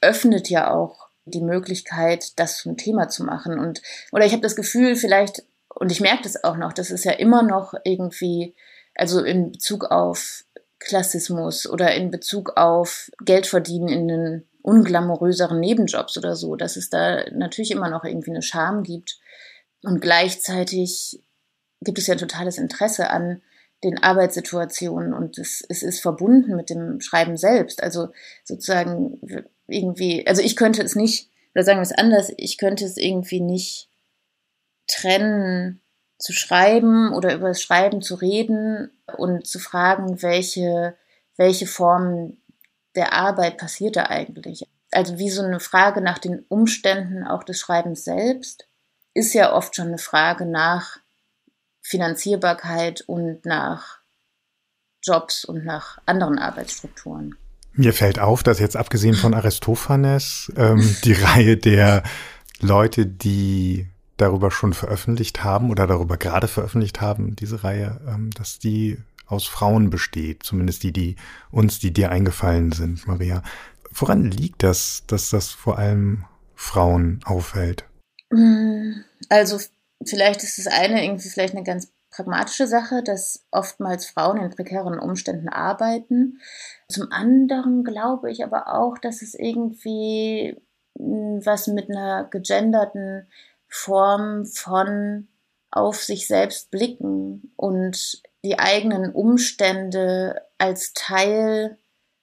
[0.00, 3.58] öffnet ja auch die Möglichkeit, das zum Thema zu machen.
[3.58, 3.80] Und
[4.12, 5.42] oder ich habe das Gefühl, vielleicht
[5.74, 8.54] und ich merke das auch noch, das ist ja immer noch irgendwie,
[8.94, 10.44] also in Bezug auf
[10.78, 16.88] Klassismus oder in Bezug auf Geld verdienen in den unglamouröseren Nebenjobs oder so, dass es
[16.88, 19.18] da natürlich immer noch irgendwie eine Scham gibt.
[19.82, 21.22] Und gleichzeitig
[21.82, 23.42] gibt es ja ein totales Interesse an
[23.84, 27.82] den Arbeitssituationen und es, es ist verbunden mit dem Schreiben selbst.
[27.82, 28.08] Also
[28.42, 29.20] sozusagen
[29.68, 33.40] irgendwie, also ich könnte es nicht, oder sagen wir es anders, ich könnte es irgendwie
[33.40, 33.90] nicht
[34.86, 35.82] trennen,
[36.16, 40.96] zu schreiben oder über das Schreiben zu reden und zu fragen, welche,
[41.36, 42.38] welche Form
[42.94, 44.66] der Arbeit passiert da eigentlich.
[44.90, 48.68] Also wie so eine Frage nach den Umständen auch des Schreibens selbst
[49.14, 50.98] ist ja oft schon eine Frage nach
[51.82, 54.00] Finanzierbarkeit und nach
[55.02, 57.36] Jobs und nach anderen Arbeitsstrukturen.
[57.72, 62.02] Mir fällt auf, dass jetzt abgesehen von Aristophanes ähm, die Reihe der
[62.60, 68.58] Leute, die darüber schon veröffentlicht haben oder darüber gerade veröffentlicht haben, diese Reihe, ähm, dass
[68.58, 71.16] die aus Frauen besteht, zumindest die, die
[71.50, 73.42] uns, die dir eingefallen sind, Maria.
[73.90, 77.84] Woran liegt das, dass das vor allem Frauen auffällt?
[78.30, 78.92] Mm,
[79.28, 79.58] also
[80.04, 84.98] vielleicht ist das eine irgendwie vielleicht eine ganz pragmatische Sache, dass oftmals Frauen in prekären
[84.98, 86.40] Umständen arbeiten.
[86.88, 90.56] Zum anderen glaube ich aber auch, dass es irgendwie
[90.98, 93.26] mm, was mit einer gegenderten
[93.68, 95.28] Form von
[95.70, 101.78] auf sich selbst blicken und die eigenen Umstände als Teil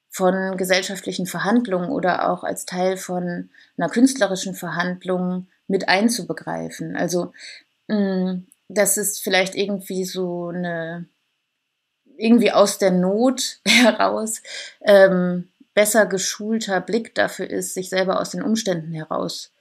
[0.10, 6.96] von gesellschaftlichen Verhandlungen oder auch als Teil von einer künstlerischen Verhandlung mit einzubegreifen.
[6.96, 7.34] Also
[7.88, 11.06] mm, das ist vielleicht irgendwie so eine
[12.18, 14.42] irgendwie aus der Not heraus
[14.82, 19.52] ähm, besser geschulter Blick dafür ist, sich selber aus den Umständen heraus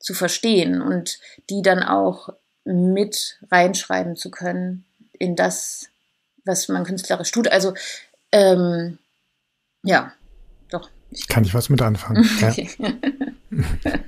[0.00, 1.20] zu verstehen und
[1.50, 2.30] die dann auch
[2.64, 5.89] mit reinschreiben zu können in das,
[6.44, 7.48] was man künstlerisch tut.
[7.48, 7.74] Also
[8.32, 8.98] ähm,
[9.82, 10.12] ja,
[10.70, 10.90] doch.
[11.10, 12.28] Ich Kann ich was mit anfangen?
[12.42, 12.70] Okay.
[12.78, 13.92] Ja.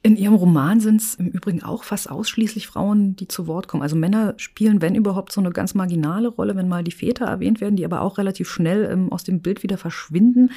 [0.00, 3.82] In Ihrem Roman sind es im Übrigen auch fast ausschließlich Frauen, die zu Wort kommen.
[3.82, 7.60] Also Männer spielen, wenn überhaupt, so eine ganz marginale Rolle, wenn mal die Väter erwähnt
[7.60, 10.52] werden, die aber auch relativ schnell ähm, aus dem Bild wieder verschwinden.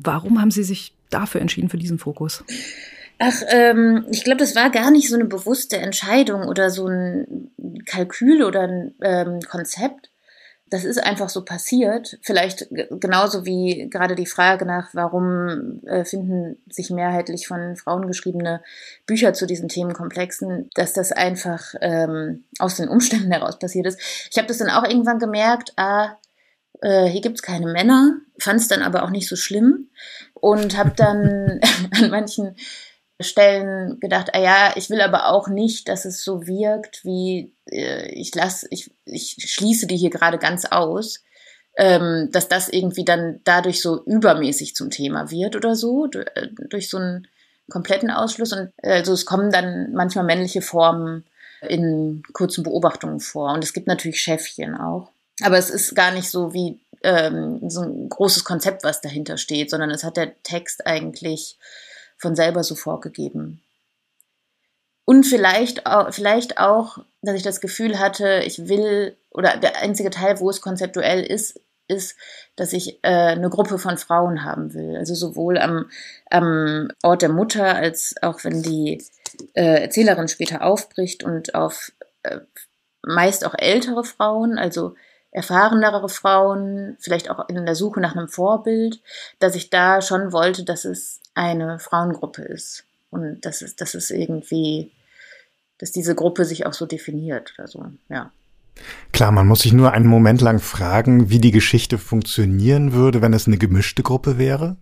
[0.00, 2.42] Warum haben Sie sich dafür entschieden, für diesen Fokus?
[3.18, 7.50] Ach, ähm, ich glaube, das war gar nicht so eine bewusste Entscheidung oder so ein
[7.84, 10.10] Kalkül oder ein ähm, Konzept.
[10.68, 12.18] Das ist einfach so passiert.
[12.22, 18.62] Vielleicht genauso wie gerade die Frage nach, warum äh, finden sich mehrheitlich von Frauen geschriebene
[19.06, 24.00] Bücher zu diesen Themenkomplexen, dass das einfach ähm, aus den Umständen heraus passiert ist.
[24.30, 26.16] Ich habe das dann auch irgendwann gemerkt, ah,
[26.82, 29.90] äh, hier gibt's keine Männer, fand es dann aber auch nicht so schlimm
[30.34, 31.60] und habe dann
[31.92, 32.56] an manchen
[33.20, 38.08] Stellen gedacht, ah ja, ich will aber auch nicht, dass es so wirkt, wie äh,
[38.10, 41.22] ich lasse, ich, ich schließe die hier gerade ganz aus,
[41.76, 46.90] ähm, dass das irgendwie dann dadurch so übermäßig zum Thema wird oder so, äh, durch
[46.90, 47.28] so einen
[47.70, 48.52] kompletten Ausschluss.
[48.52, 51.24] Und also es kommen dann manchmal männliche Formen
[51.62, 53.52] in kurzen Beobachtungen vor.
[53.52, 55.10] Und es gibt natürlich Chefchen auch.
[55.42, 59.70] Aber es ist gar nicht so wie ähm, so ein großes Konzept, was dahinter steht,
[59.70, 61.56] sondern es hat der Text eigentlich
[62.18, 63.62] von selber so vorgegeben.
[65.04, 70.10] Und vielleicht auch, vielleicht auch, dass ich das Gefühl hatte, ich will, oder der einzige
[70.10, 72.16] Teil, wo es konzeptuell ist, ist,
[72.56, 74.96] dass ich äh, eine Gruppe von Frauen haben will.
[74.96, 75.88] Also sowohl am,
[76.30, 79.04] am Ort der Mutter, als auch wenn die
[79.54, 81.92] äh, Erzählerin später aufbricht und auf
[82.24, 82.40] äh,
[83.02, 84.96] meist auch ältere Frauen, also
[85.36, 89.02] erfahrenere Frauen, vielleicht auch in der Suche nach einem Vorbild,
[89.38, 92.84] dass ich da schon wollte, dass es eine Frauengruppe ist.
[93.10, 94.92] Und das ist, das ist irgendwie,
[95.76, 98.32] dass diese Gruppe sich auch so definiert oder so, ja.
[99.12, 103.34] Klar, man muss sich nur einen Moment lang fragen, wie die Geschichte funktionieren würde, wenn
[103.34, 104.76] es eine gemischte Gruppe wäre.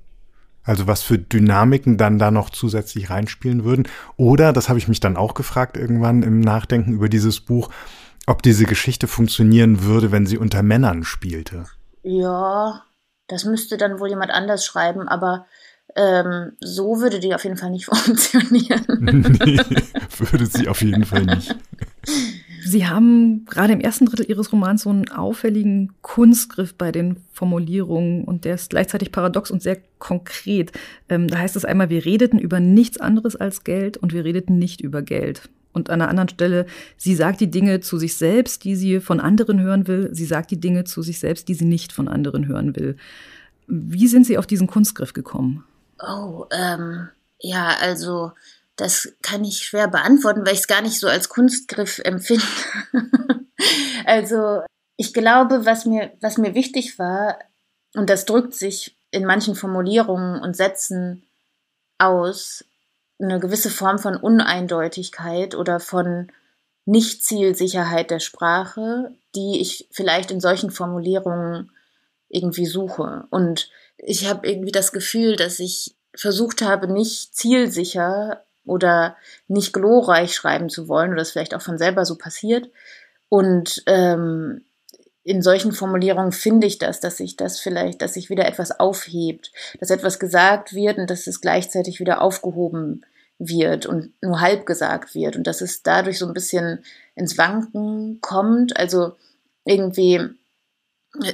[0.63, 3.89] Also was für Dynamiken dann da noch zusätzlich reinspielen würden.
[4.17, 7.71] Oder, das habe ich mich dann auch gefragt irgendwann im Nachdenken über dieses Buch,
[8.27, 11.67] ob diese Geschichte funktionieren würde, wenn sie unter Männern spielte.
[12.03, 12.83] Ja,
[13.29, 15.47] das müsste dann wohl jemand anders schreiben, aber
[15.97, 18.85] ähm, so würde die auf jeden Fall nicht funktionieren.
[19.45, 19.61] nee,
[20.19, 21.55] würde sie auf jeden Fall nicht.
[22.67, 28.25] Sie haben gerade im ersten Drittel Ihres Romans so einen auffälligen Kunstgriff bei den Formulierungen
[28.25, 30.73] und der ist gleichzeitig paradox und sehr konkret.
[31.11, 34.59] Ähm, da heißt es einmal, wir redeten über nichts anderes als Geld und wir redeten
[34.59, 35.51] nicht über Geld.
[35.75, 39.21] Und an einer anderen Stelle, sie sagt die Dinge zu sich selbst, die sie von
[39.21, 40.09] anderen hören will.
[40.13, 42.97] Sie sagt die Dinge zu sich selbst, die sie nicht von anderen hören will.
[43.67, 45.65] Wie sind Sie auf diesen Kunstgriff gekommen?
[46.01, 47.09] Oh, ähm,
[47.39, 48.33] ja, also
[48.77, 52.45] das kann ich schwer beantworten, weil ich es gar nicht so als Kunstgriff empfinde.
[54.07, 54.63] also
[54.97, 57.39] ich glaube, was mir, was mir wichtig war,
[57.95, 61.25] und das drückt sich in manchen Formulierungen und Sätzen
[61.99, 62.65] aus,
[63.21, 66.31] eine gewisse Form von Uneindeutigkeit oder von
[66.85, 71.71] Nicht-Zielsicherheit der Sprache, die ich vielleicht in solchen Formulierungen
[72.29, 73.25] irgendwie suche.
[73.31, 80.35] Und ich habe irgendwie das Gefühl, dass ich versucht habe, nicht zielsicher oder nicht glorreich
[80.35, 82.71] schreiben zu wollen oder das vielleicht auch von selber so passiert.
[83.29, 84.65] Und ähm,
[85.25, 89.53] in solchen Formulierungen finde ich das, dass sich das vielleicht, dass sich wieder etwas aufhebt,
[89.81, 93.05] dass etwas gesagt wird und dass es gleichzeitig wieder aufgehoben
[93.39, 96.85] wird und nur halb gesagt wird und dass es dadurch so ein bisschen
[97.15, 98.77] ins Wanken kommt.
[98.77, 99.17] Also
[99.65, 100.21] irgendwie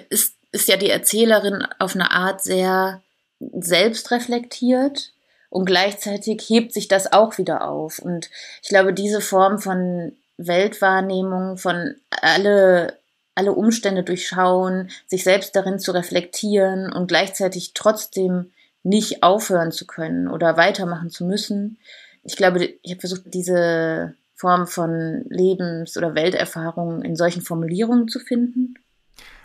[0.09, 3.03] ist, ist ja die Erzählerin auf eine Art sehr
[3.40, 5.12] selbstreflektiert
[5.48, 7.98] und gleichzeitig hebt sich das auch wieder auf.
[7.98, 8.31] Und
[8.62, 12.99] ich glaube, diese Form von Weltwahrnehmung, von alle,
[13.40, 18.50] alle Umstände durchschauen, sich selbst darin zu reflektieren und gleichzeitig trotzdem
[18.83, 21.79] nicht aufhören zu können oder weitermachen zu müssen.
[22.22, 28.18] Ich glaube, ich habe versucht, diese Form von Lebens- oder Welterfahrung in solchen Formulierungen zu
[28.18, 28.74] finden.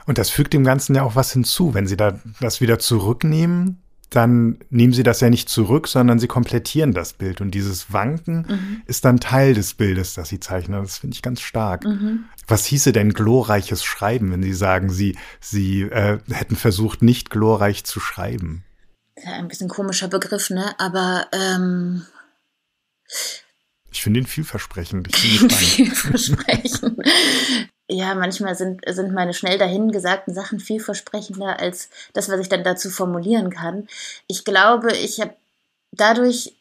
[0.05, 3.81] Und das fügt dem Ganzen ja auch was hinzu, wenn Sie da das wieder zurücknehmen,
[4.09, 7.41] dann nehmen sie das ja nicht zurück, sondern sie komplettieren das Bild.
[7.41, 8.81] Und dieses Wanken mhm.
[8.85, 10.81] ist dann Teil des Bildes, das sie zeichnen.
[10.81, 11.83] Das finde ich ganz stark.
[11.83, 12.25] Mhm.
[12.47, 17.83] Was hieße denn glorreiches Schreiben, wenn Sie sagen, Sie, sie äh, hätten versucht, nicht glorreich
[17.83, 18.63] zu schreiben?
[19.17, 20.75] Ja, ein bisschen komischer Begriff, ne?
[20.79, 22.05] Aber ähm
[23.91, 25.07] ich finde ihn vielversprechend.
[25.07, 26.97] Ich finde vielversprechend
[27.88, 32.89] ja, manchmal sind, sind meine schnell dahingesagten Sachen vielversprechender als das, was ich dann dazu
[32.89, 33.88] formulieren kann.
[34.28, 35.36] Ich glaube, ich habe
[35.91, 36.56] dadurch,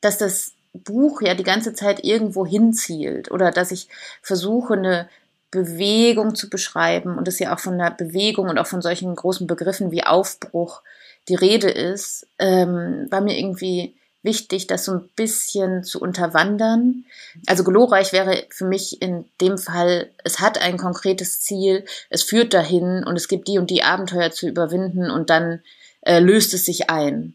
[0.00, 3.88] dass das Buch ja die ganze Zeit irgendwo hinzielt oder dass ich
[4.20, 5.08] versuche, eine
[5.50, 9.46] Bewegung zu beschreiben und es ja auch von der Bewegung und auch von solchen großen
[9.46, 10.82] Begriffen wie Aufbruch
[11.28, 13.94] die Rede ist, ähm, war mir irgendwie
[14.26, 17.06] wichtig, das so ein bisschen zu unterwandern.
[17.46, 22.52] Also glorreich wäre für mich in dem Fall, es hat ein konkretes Ziel, es führt
[22.52, 25.62] dahin und es gibt die und die Abenteuer zu überwinden und dann
[26.02, 27.34] äh, löst es sich ein.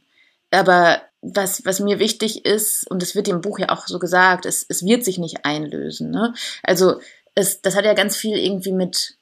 [0.51, 4.45] Aber was, was mir wichtig ist, und es wird im Buch ja auch so gesagt,
[4.45, 6.12] es, es wird sich nicht einlösen.
[6.12, 6.34] Ne?
[6.63, 6.99] Also
[7.36, 9.15] es, das hat ja ganz viel irgendwie mit,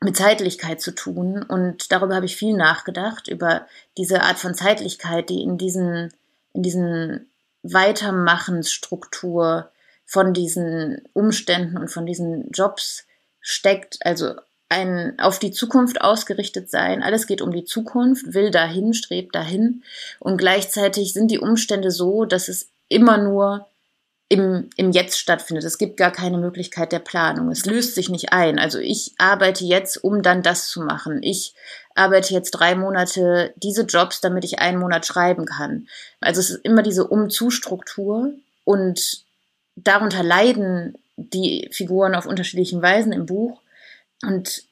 [0.00, 1.42] mit Zeitlichkeit zu tun.
[1.42, 3.66] Und darüber habe ich viel nachgedacht, über
[3.98, 6.12] diese Art von Zeitlichkeit, die in diesen
[6.56, 7.30] in diesen
[7.62, 9.70] Weitermachensstruktur
[10.04, 13.06] von diesen Umständen und von diesen Jobs
[13.40, 14.34] steckt, also
[14.68, 17.02] ein auf die Zukunft ausgerichtet sein.
[17.02, 19.84] Alles geht um die Zukunft, will dahin, strebt dahin.
[20.18, 23.68] Und gleichzeitig sind die Umstände so, dass es immer nur
[24.28, 25.64] im, im Jetzt stattfindet.
[25.64, 27.50] Es gibt gar keine Möglichkeit der Planung.
[27.50, 28.58] Es löst sich nicht ein.
[28.58, 31.22] Also ich arbeite jetzt, um dann das zu machen.
[31.22, 31.54] Ich
[31.94, 35.88] arbeite jetzt drei Monate diese Jobs, damit ich einen Monat schreiben kann.
[36.20, 38.32] Also es ist immer diese Um-Zu-Struktur
[38.64, 39.24] und
[39.76, 43.60] darunter leiden die Figuren auf unterschiedlichen Weisen im Buch.
[44.22, 44.64] Und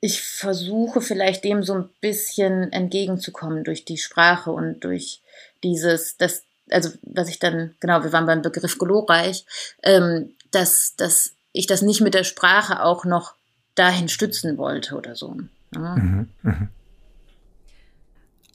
[0.00, 5.22] ich versuche vielleicht dem so ein bisschen entgegenzukommen durch die Sprache und durch
[5.64, 9.44] dieses, das, also was ich dann, genau, wir waren beim Begriff glorreich,
[9.82, 13.34] ähm, dass, dass ich das nicht mit der Sprache auch noch
[13.74, 15.36] dahin stützen wollte oder so.
[15.72, 16.68] Mhm, mh.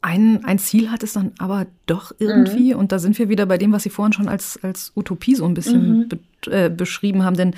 [0.04, 2.80] Ein, ein Ziel hat es dann aber doch irgendwie, mhm.
[2.80, 5.46] und da sind wir wieder bei dem, was Sie vorhin schon als, als Utopie so
[5.46, 6.10] ein bisschen mhm.
[6.10, 7.38] be, äh, beschrieben haben.
[7.38, 7.54] Denn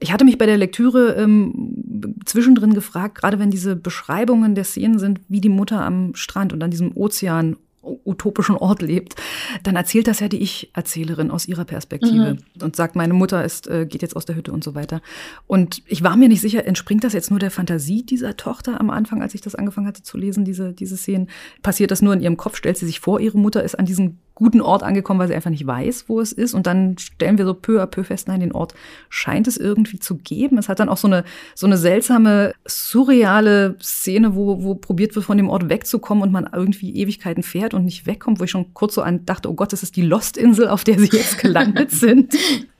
[0.00, 4.98] ich hatte mich bei der Lektüre ähm, zwischendrin gefragt, gerade wenn diese Beschreibungen der Szenen
[4.98, 7.56] sind, wie die Mutter am Strand und an diesem Ozean
[8.04, 9.14] utopischen Ort lebt,
[9.62, 12.62] dann erzählt das ja die Ich-Erzählerin aus ihrer Perspektive mhm.
[12.62, 15.00] und sagt, meine Mutter ist, äh, geht jetzt aus der Hütte und so weiter.
[15.46, 18.90] Und ich war mir nicht sicher, entspringt das jetzt nur der Fantasie dieser Tochter am
[18.90, 21.28] Anfang, als ich das angefangen hatte zu lesen, diese, diese Szenen?
[21.62, 22.56] Passiert das nur in ihrem Kopf?
[22.56, 25.50] Stellt sie sich vor, ihre Mutter ist an diesem guten Ort angekommen, weil sie einfach
[25.50, 26.54] nicht weiß, wo es ist.
[26.54, 28.74] Und dann stellen wir so peu à peu fest, nein, den Ort
[29.08, 30.58] scheint es irgendwie zu geben.
[30.58, 31.24] Es hat dann auch so eine,
[31.54, 36.48] so eine seltsame, surreale Szene, wo, wo probiert wird, von dem Ort wegzukommen und man
[36.52, 39.72] irgendwie Ewigkeiten fährt und nicht wegkommt, wo ich schon kurz so an dachte, oh Gott,
[39.72, 42.34] das ist die Lost-Insel, auf der sie jetzt gelandet sind.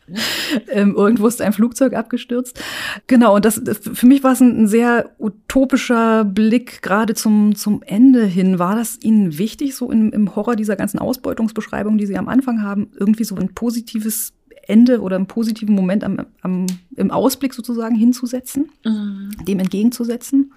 [0.68, 2.60] ähm, irgendwo ist ein Flugzeug abgestürzt.
[3.06, 7.82] Genau, und das, für mich war es ein, ein sehr utopischer Blick gerade zum, zum
[7.82, 8.58] Ende hin.
[8.58, 12.62] War das Ihnen wichtig, so im, im Horror dieser ganzen Ausbeutungsbeschreibung, die Sie am Anfang
[12.62, 14.32] haben, irgendwie so ein positives
[14.66, 19.30] Ende oder einen positiven Moment am, am, im Ausblick sozusagen hinzusetzen, mhm.
[19.46, 20.52] dem entgegenzusetzen?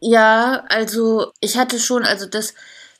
[0.00, 2.54] Ja, also ich hatte schon, also das,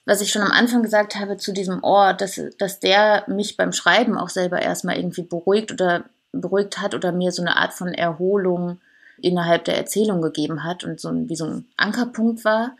[0.08, 3.72] was ich schon am Anfang gesagt habe zu diesem Ort, dass, dass der mich beim
[3.72, 7.88] Schreiben auch selber erstmal irgendwie beruhigt oder beruhigt hat oder mir so eine Art von
[7.88, 8.80] Erholung
[9.20, 12.74] innerhalb der Erzählung gegeben hat und so ein, wie so ein Ankerpunkt war.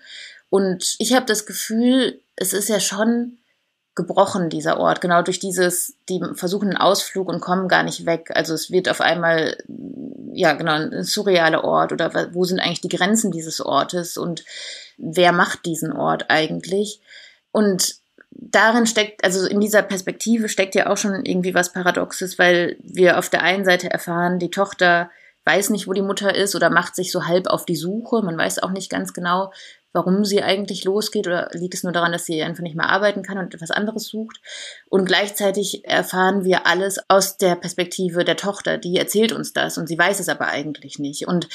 [0.49, 3.37] Und ich habe das Gefühl, es ist ja schon
[3.95, 8.31] gebrochen, dieser Ort, genau durch dieses, die versuchen einen Ausflug und kommen gar nicht weg.
[8.33, 9.59] Also es wird auf einmal,
[10.33, 14.45] ja genau, ein surrealer Ort oder wo sind eigentlich die Grenzen dieses Ortes und
[14.99, 17.01] wer macht diesen Ort eigentlich?
[17.53, 17.97] Und
[18.31, 23.19] darin steckt, also in dieser Perspektive steckt ja auch schon irgendwie was Paradoxes, weil wir
[23.19, 25.11] auf der einen Seite erfahren, die Tochter
[25.45, 28.23] weiß nicht, wo die Mutter ist oder macht sich so halb auf die Suche.
[28.23, 29.51] Man weiß auch nicht ganz genau,
[29.93, 33.23] warum sie eigentlich losgeht oder liegt es nur daran, dass sie einfach nicht mehr arbeiten
[33.23, 34.41] kann und etwas anderes sucht.
[34.89, 39.87] Und gleichzeitig erfahren wir alles aus der Perspektive der Tochter, die erzählt uns das und
[39.87, 41.27] sie weiß es aber eigentlich nicht.
[41.27, 41.49] Und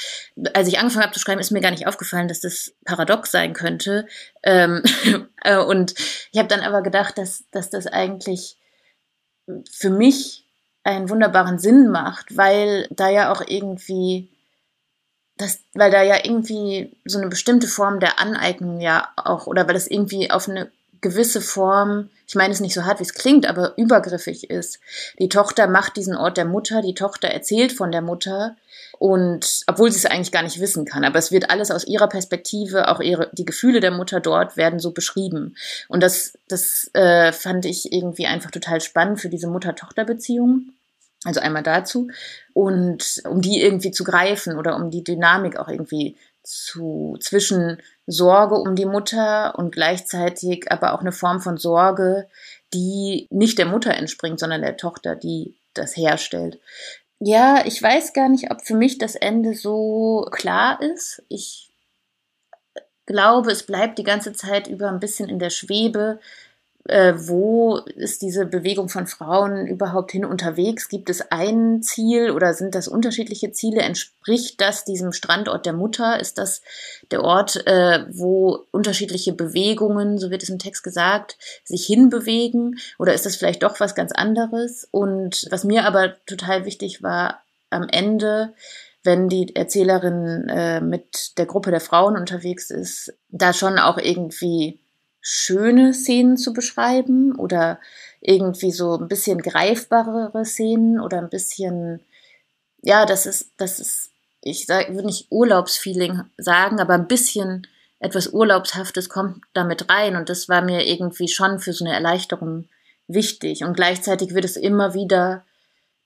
[0.54, 3.52] als ich angefangen habe zu schreiben, ist mir gar nicht aufgefallen, dass das paradox sein
[3.52, 4.06] könnte.
[4.42, 4.82] Ähm,
[5.42, 5.94] äh, und
[6.32, 8.56] ich habe dann aber gedacht, dass, dass das eigentlich
[9.70, 10.44] für mich
[10.82, 14.33] einen wunderbaren Sinn macht, weil da ja auch irgendwie
[15.36, 19.74] das, weil da ja irgendwie so eine bestimmte Form der Aneignung ja auch, oder weil
[19.74, 20.70] das irgendwie auf eine
[21.00, 24.78] gewisse Form, ich meine es nicht so hart, wie es klingt, aber übergriffig ist.
[25.18, 28.56] Die Tochter macht diesen Ort der Mutter, die Tochter erzählt von der Mutter
[28.98, 32.08] und obwohl sie es eigentlich gar nicht wissen kann, aber es wird alles aus ihrer
[32.08, 35.56] Perspektive, auch ihre, die Gefühle der Mutter dort werden so beschrieben.
[35.88, 40.70] Und das, das äh, fand ich irgendwie einfach total spannend für diese Mutter-Tochter-Beziehung.
[41.24, 42.08] Also einmal dazu.
[42.52, 48.56] Und um die irgendwie zu greifen oder um die Dynamik auch irgendwie zu zwischen Sorge
[48.56, 52.28] um die Mutter und gleichzeitig aber auch eine Form von Sorge,
[52.74, 56.60] die nicht der Mutter entspringt, sondern der Tochter, die das herstellt.
[57.18, 61.22] Ja, ich weiß gar nicht, ob für mich das Ende so klar ist.
[61.28, 61.70] Ich
[63.06, 66.20] glaube, es bleibt die ganze Zeit über ein bisschen in der Schwebe,
[66.86, 70.88] äh, wo ist diese Bewegung von Frauen überhaupt hin unterwegs?
[70.88, 73.80] Gibt es ein Ziel oder sind das unterschiedliche Ziele?
[73.80, 76.20] Entspricht das diesem Standort der Mutter?
[76.20, 76.62] Ist das
[77.10, 82.78] der Ort, äh, wo unterschiedliche Bewegungen, so wird es im Text gesagt, sich hinbewegen?
[82.98, 84.86] Oder ist das vielleicht doch was ganz anderes?
[84.90, 88.52] Und was mir aber total wichtig war, am Ende
[89.06, 94.80] wenn die Erzählerin äh, mit der Gruppe der Frauen unterwegs ist, da schon auch irgendwie
[95.26, 97.80] schöne Szenen zu beschreiben oder
[98.20, 102.00] irgendwie so ein bisschen greifbarere Szenen oder ein bisschen,
[102.82, 104.10] ja, das ist, das ist,
[104.42, 107.66] ich sag, würde nicht Urlaubsfeeling sagen, aber ein bisschen
[108.00, 112.68] etwas Urlaubshaftes kommt damit rein und das war mir irgendwie schon für so eine Erleichterung
[113.08, 113.64] wichtig.
[113.64, 115.44] Und gleichzeitig wird es immer wieder,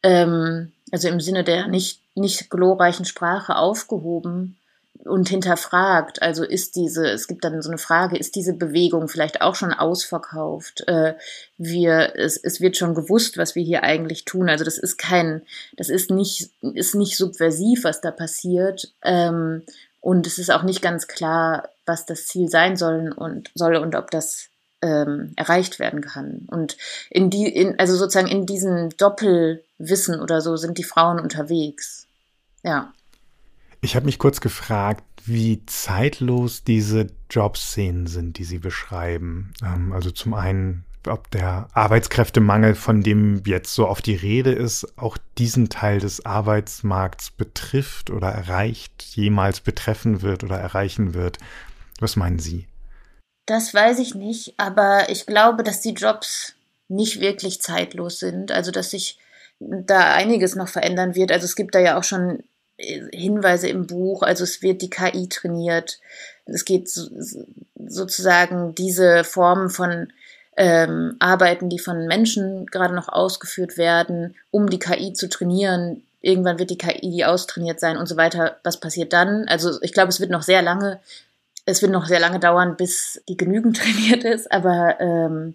[0.04, 4.57] ähm, also im Sinne der nicht, nicht glorreichen Sprache aufgehoben,
[5.08, 9.40] und hinterfragt, also ist diese, es gibt dann so eine Frage, ist diese Bewegung vielleicht
[9.40, 10.86] auch schon ausverkauft?
[10.86, 11.14] Äh,
[11.56, 14.48] wir, es, es wird schon gewusst, was wir hier eigentlich tun.
[14.48, 15.42] Also das ist kein,
[15.76, 18.92] das ist nicht, ist nicht subversiv, was da passiert.
[19.02, 19.62] Ähm,
[20.00, 23.96] und es ist auch nicht ganz klar, was das Ziel sein soll und soll und
[23.96, 24.48] ob das
[24.82, 26.46] ähm, erreicht werden kann.
[26.50, 26.76] Und
[27.10, 32.06] in die, in, also sozusagen in diesem Doppelwissen oder so sind die Frauen unterwegs.
[32.62, 32.92] Ja.
[33.80, 39.52] Ich habe mich kurz gefragt, wie zeitlos diese Jobszenen sind, die Sie beschreiben.
[39.62, 44.98] Ähm, also zum einen, ob der Arbeitskräftemangel, von dem jetzt so oft die Rede ist,
[44.98, 51.38] auch diesen Teil des Arbeitsmarkts betrifft oder erreicht, jemals betreffen wird oder erreichen wird.
[52.00, 52.66] Was meinen Sie?
[53.46, 56.54] Das weiß ich nicht, aber ich glaube, dass die Jobs
[56.88, 58.50] nicht wirklich zeitlos sind.
[58.50, 59.18] Also, dass sich
[59.60, 61.32] da einiges noch verändern wird.
[61.32, 62.44] Also es gibt da ja auch schon
[62.78, 65.98] Hinweise im Buch, also es wird die KI trainiert.
[66.46, 67.08] Es geht so,
[67.74, 70.12] sozusagen diese Form von
[70.56, 76.02] ähm, Arbeiten, die von Menschen gerade noch ausgeführt werden, um die KI zu trainieren.
[76.20, 78.58] Irgendwann wird die KI austrainiert sein und so weiter.
[78.64, 79.46] Was passiert dann?
[79.48, 81.00] Also ich glaube, es wird noch sehr lange,
[81.64, 85.54] es wird noch sehr lange dauern, bis die genügend trainiert ist, aber ähm,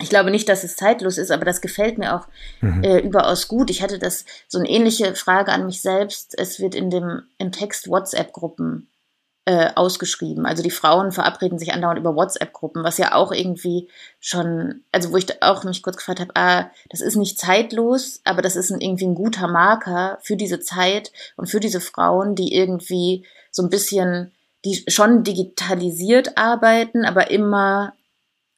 [0.00, 2.26] ich glaube nicht, dass es zeitlos ist, aber das gefällt mir auch
[2.60, 2.82] mhm.
[2.82, 3.70] äh, überaus gut.
[3.70, 6.38] Ich hatte das so eine ähnliche Frage an mich selbst.
[6.38, 8.88] Es wird in dem im Text WhatsApp-Gruppen
[9.44, 10.46] äh, ausgeschrieben.
[10.46, 13.88] Also die Frauen verabreden sich andauernd über WhatsApp-Gruppen, was ja auch irgendwie
[14.20, 18.42] schon, also wo ich auch mich kurz gefragt habe, ah, das ist nicht zeitlos, aber
[18.42, 22.54] das ist ein, irgendwie ein guter Marker für diese Zeit und für diese Frauen, die
[22.54, 24.32] irgendwie so ein bisschen,
[24.64, 27.94] die schon digitalisiert arbeiten, aber immer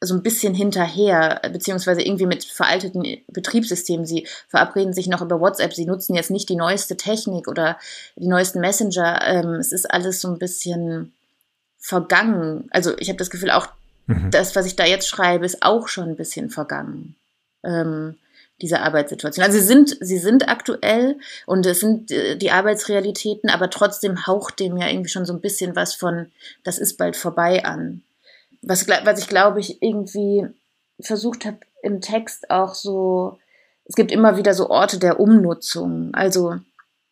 [0.02, 4.04] so ein bisschen hinterher, beziehungsweise irgendwie mit veralteten Betriebssystemen.
[4.04, 7.78] Sie verabreden sich noch über WhatsApp, sie nutzen jetzt nicht die neueste Technik oder
[8.16, 9.20] die neuesten Messenger.
[9.24, 11.12] Ähm, es ist alles so ein bisschen
[11.78, 12.68] vergangen.
[12.70, 13.68] Also ich habe das Gefühl, auch
[14.06, 14.30] mhm.
[14.30, 17.14] das, was ich da jetzt schreibe, ist auch schon ein bisschen vergangen.
[17.62, 18.16] Ähm,
[18.60, 19.44] diese Arbeitssituation.
[19.44, 24.60] Also sie sind, sie sind aktuell und es sind äh, die Arbeitsrealitäten, aber trotzdem haucht
[24.60, 26.26] dem ja irgendwie schon so ein bisschen was von,
[26.64, 28.02] das ist bald vorbei an
[28.62, 30.46] was, was ich glaube ich irgendwie
[31.00, 33.38] versucht habe im Text auch so,
[33.84, 36.56] es gibt immer wieder so Orte der Umnutzung, also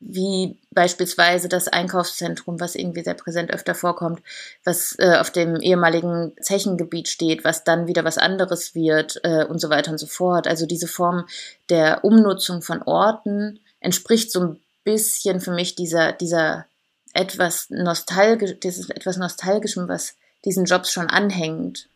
[0.00, 4.22] wie beispielsweise das Einkaufszentrum, was irgendwie sehr präsent öfter vorkommt,
[4.64, 9.60] was äh, auf dem ehemaligen Zechengebiet steht, was dann wieder was anderes wird äh, und
[9.60, 10.48] so weiter und so fort.
[10.48, 11.26] Also diese Form
[11.68, 16.64] der Umnutzung von Orten entspricht so ein bisschen für mich dieser, dieser
[17.12, 21.90] etwas nostalgisch, dieses etwas nostalgischem, was diesen Jobs schon anhängt.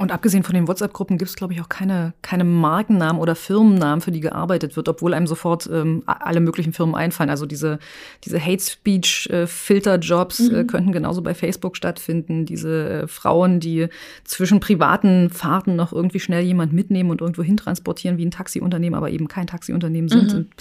[0.00, 4.00] Und abgesehen von den WhatsApp-Gruppen gibt es, glaube ich, auch keine, keine Markennamen oder Firmennamen,
[4.00, 7.30] für die gearbeitet wird, obwohl einem sofort ähm, alle möglichen Firmen einfallen.
[7.30, 7.80] Also diese,
[8.22, 10.54] diese Hate-Speech-Filter-Jobs äh, mhm.
[10.54, 12.46] äh, könnten genauso bei Facebook stattfinden.
[12.46, 13.88] Diese äh, Frauen, die
[14.22, 19.10] zwischen privaten Fahrten noch irgendwie schnell jemand mitnehmen und irgendwo hintransportieren wie ein Taxiunternehmen, aber
[19.10, 20.28] eben kein Taxiunternehmen sind, mhm.
[20.28, 20.54] sind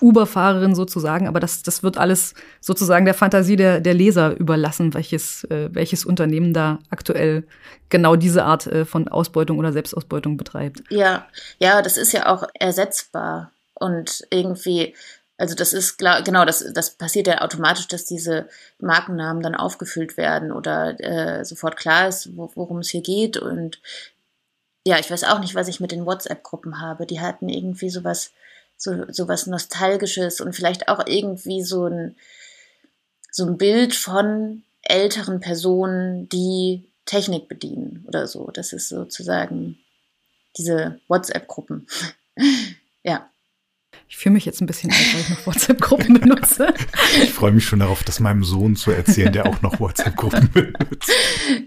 [0.00, 5.44] Uber-Fahrerin sozusagen, aber das, das wird alles sozusagen der Fantasie der, der Leser überlassen, welches,
[5.44, 7.44] äh, welches Unternehmen da aktuell
[7.88, 10.82] genau diese Art äh, von Ausbeutung oder Selbstausbeutung betreibt.
[10.90, 11.26] Ja,
[11.58, 14.94] ja, das ist ja auch ersetzbar und irgendwie,
[15.36, 20.16] also das ist klar, genau, das, das passiert ja automatisch, dass diese Markennamen dann aufgefüllt
[20.16, 23.80] werden oder äh, sofort klar ist, wo, worum es hier geht und
[24.86, 27.04] ja, ich weiß auch nicht, was ich mit den WhatsApp-Gruppen habe.
[27.04, 28.32] Die hatten irgendwie sowas
[28.78, 32.16] so, so was Nostalgisches und vielleicht auch irgendwie so ein,
[33.30, 38.50] so ein Bild von älteren Personen, die Technik bedienen oder so.
[38.52, 39.78] Das ist sozusagen
[40.56, 41.86] diese WhatsApp-Gruppen.
[43.02, 43.28] ja.
[44.08, 46.72] Ich fühle mich jetzt ein bisschen alt, weil ich noch WhatsApp-Gruppen benutze.
[47.22, 51.10] Ich freue mich schon darauf, das meinem Sohn zu erzählen, der auch noch WhatsApp-Gruppen benutzt.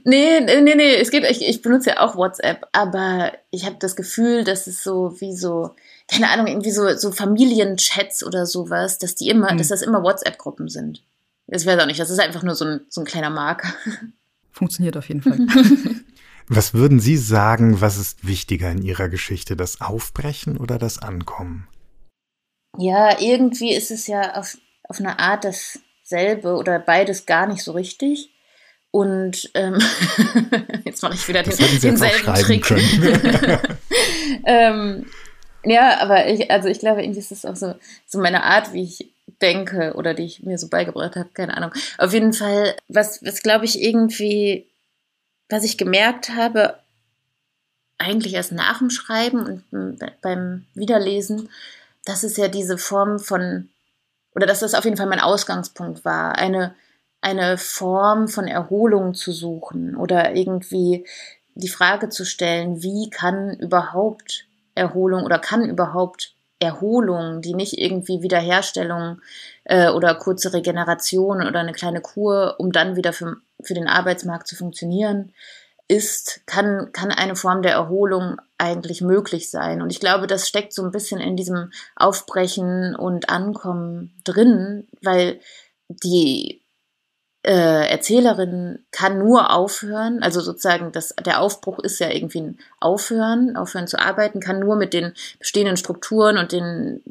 [0.04, 3.96] Nee, nee, nee, es geht, ich, ich benutze ja auch WhatsApp, aber ich habe das
[3.96, 5.76] Gefühl, dass es so wie so,
[6.12, 9.58] keine Ahnung, irgendwie so, so Familienchats oder sowas, dass die immer, mhm.
[9.58, 11.04] dass das immer WhatsApp-Gruppen sind.
[11.48, 13.74] Das wäre auch nicht, das ist einfach nur so ein, so ein kleiner Marker.
[14.52, 15.40] Funktioniert auf jeden Fall.
[16.48, 21.68] Was würden Sie sagen, was ist wichtiger in Ihrer Geschichte, das Aufbrechen oder das Ankommen?
[22.78, 27.72] Ja, irgendwie ist es ja auf, auf eine Art dasselbe oder beides gar nicht so
[27.72, 28.34] richtig.
[28.92, 29.80] Und ähm,
[30.84, 32.70] jetzt mache ich wieder den, denselben Trick.
[34.46, 35.06] ähm,
[35.64, 37.76] ja, aber ich, also ich glaube, irgendwie ist das auch so,
[38.08, 41.72] so meine Art, wie ich denke oder die ich mir so beigebracht habe, keine Ahnung.
[41.98, 44.68] Auf jeden Fall, was, was glaube ich irgendwie,
[45.50, 46.80] was ich gemerkt habe,
[47.98, 51.50] eigentlich erst nach dem Schreiben und beim Wiederlesen,
[52.06, 53.70] dass es ja diese Form von,
[54.34, 56.74] oder dass das auf jeden Fall mein Ausgangspunkt war, eine,
[57.22, 61.06] eine Form von Erholung zu suchen oder irgendwie
[61.54, 64.46] die Frage zu stellen, wie kann überhaupt
[64.82, 69.22] Erholung oder kann überhaupt Erholung, die nicht irgendwie Wiederherstellung
[69.64, 74.48] äh, oder kurze Regeneration oder eine kleine Kur, um dann wieder für, für den Arbeitsmarkt
[74.48, 75.34] zu funktionieren,
[75.88, 79.82] ist, kann, kann eine Form der Erholung eigentlich möglich sein.
[79.82, 85.40] Und ich glaube, das steckt so ein bisschen in diesem Aufbrechen und Ankommen drin, weil
[85.90, 86.61] die
[87.44, 93.56] äh, Erzählerin kann nur aufhören, also sozusagen das, der Aufbruch ist ja irgendwie ein Aufhören,
[93.56, 97.02] aufhören zu arbeiten, kann nur mit den bestehenden Strukturen und den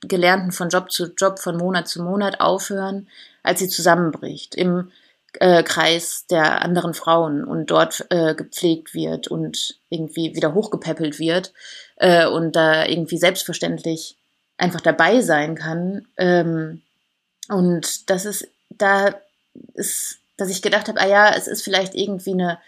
[0.00, 3.08] Gelernten von Job zu Job, von Monat zu Monat aufhören,
[3.42, 4.90] als sie zusammenbricht im
[5.34, 11.52] äh, Kreis der anderen Frauen und dort äh, gepflegt wird und irgendwie wieder hochgepäppelt wird
[11.96, 14.16] äh, und da irgendwie selbstverständlich
[14.58, 16.06] einfach dabei sein kann.
[16.18, 16.82] Ähm,
[17.48, 19.14] und das ist da
[19.74, 22.58] ist, dass ich gedacht habe, ah ja, es ist vielleicht irgendwie eine,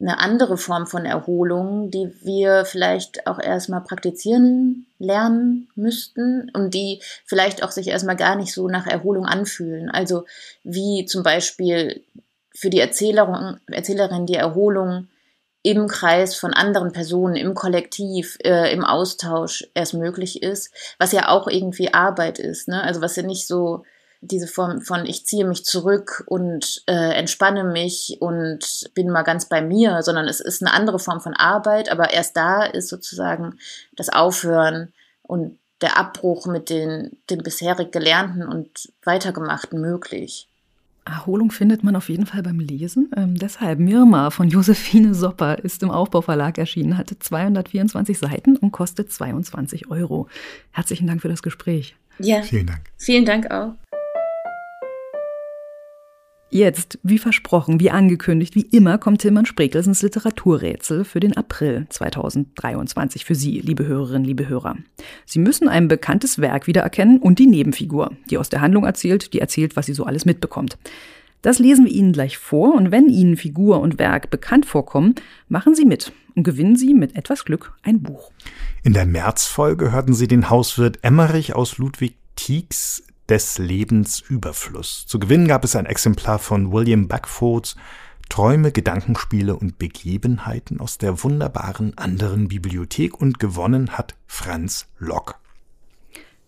[0.00, 7.00] eine andere Form von Erholung, die wir vielleicht auch erstmal praktizieren lernen müssten und die
[7.24, 9.90] vielleicht auch sich erstmal gar nicht so nach Erholung anfühlen.
[9.90, 10.24] Also
[10.62, 12.02] wie zum Beispiel
[12.54, 15.08] für die Erzählerin, Erzählerin die Erholung
[15.62, 21.28] im Kreis von anderen Personen, im Kollektiv, äh, im Austausch erst möglich ist, was ja
[21.28, 22.82] auch irgendwie Arbeit ist, ne?
[22.82, 23.84] Also was ja nicht so
[24.26, 29.48] diese Form von ich ziehe mich zurück und äh, entspanne mich und bin mal ganz
[29.48, 33.58] bei mir, sondern es ist eine andere Form von Arbeit, aber erst da ist sozusagen
[33.96, 40.48] das Aufhören und der Abbruch mit den, den bisherig Gelernten und Weitergemachten möglich.
[41.04, 43.10] Erholung findet man auf jeden Fall beim Lesen.
[43.16, 49.12] Ähm, deshalb Mirma von Josephine Sopper ist im Aufbauverlag erschienen, hatte 224 Seiten und kostet
[49.12, 50.28] 22 Euro.
[50.70, 51.96] Herzlichen Dank für das Gespräch.
[52.18, 52.42] Ja.
[52.42, 52.80] Vielen Dank.
[52.96, 53.74] Vielen Dank auch.
[56.54, 63.24] Jetzt, wie versprochen, wie angekündigt, wie immer, kommt Tilman Sprekelsens Literaturrätsel für den April 2023
[63.24, 64.76] für Sie, liebe Hörerinnen, liebe Hörer.
[65.26, 69.40] Sie müssen ein bekanntes Werk wiedererkennen und die Nebenfigur, die aus der Handlung erzählt, die
[69.40, 70.78] erzählt, was sie so alles mitbekommt.
[71.42, 75.16] Das lesen wir Ihnen gleich vor und wenn Ihnen Figur und Werk bekannt vorkommen,
[75.48, 78.30] machen Sie mit und gewinnen Sie mit etwas Glück ein Buch.
[78.84, 85.06] In der Märzfolge hörten Sie den Hauswirt Emmerich aus Ludwig Tieks des Lebens Überfluss.
[85.06, 87.76] Zu gewinnen gab es ein Exemplar von William Buckfords
[88.28, 95.38] Träume, Gedankenspiele und Begebenheiten aus der wunderbaren anderen Bibliothek und gewonnen hat Franz Lock.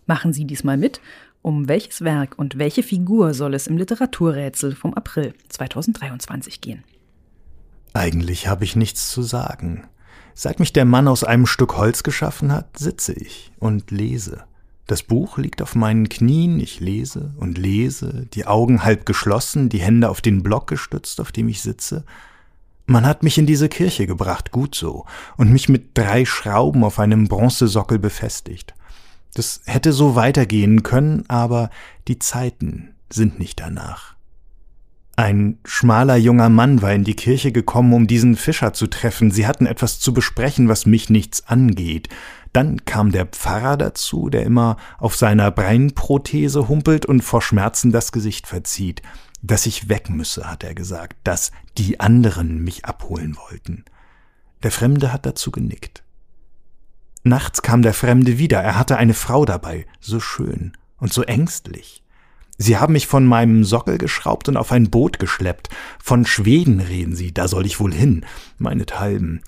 [0.05, 1.01] Machen Sie diesmal mit.
[1.41, 6.83] Um welches Werk und welche Figur soll es im Literaturrätsel vom April 2023 gehen?
[7.93, 9.87] Eigentlich habe ich nichts zu sagen.
[10.33, 14.43] Seit mich der Mann aus einem Stück Holz geschaffen hat, sitze ich und lese.
[14.87, 19.81] Das Buch liegt auf meinen Knien, ich lese und lese, die Augen halb geschlossen, die
[19.81, 22.05] Hände auf den Block gestützt, auf dem ich sitze.
[22.85, 26.99] Man hat mich in diese Kirche gebracht, gut so, und mich mit drei Schrauben auf
[26.99, 28.73] einem Bronzesockel befestigt.
[29.33, 31.69] Das hätte so weitergehen können, aber
[32.07, 34.15] die Zeiten sind nicht danach.
[35.17, 39.31] Ein schmaler junger Mann war in die Kirche gekommen, um diesen Fischer zu treffen.
[39.31, 42.07] Sie hatten etwas zu besprechen, was mich nichts angeht.
[42.57, 48.11] Dann kam der Pfarrer dazu, der immer auf seiner Breinprothese humpelt und vor Schmerzen das
[48.11, 49.03] Gesicht verzieht.
[49.43, 53.85] Dass ich weg müsse, hat er gesagt, dass die anderen mich abholen wollten.
[54.63, 56.01] Der Fremde hat dazu genickt.
[57.21, 62.01] Nachts kam der Fremde wieder, er hatte eine Frau dabei, so schön und so ängstlich.
[62.57, 65.69] Sie haben mich von meinem Sockel geschraubt und auf ein Boot geschleppt.
[66.03, 68.25] Von Schweden reden Sie, da soll ich wohl hin,
[68.57, 69.43] meinethalben.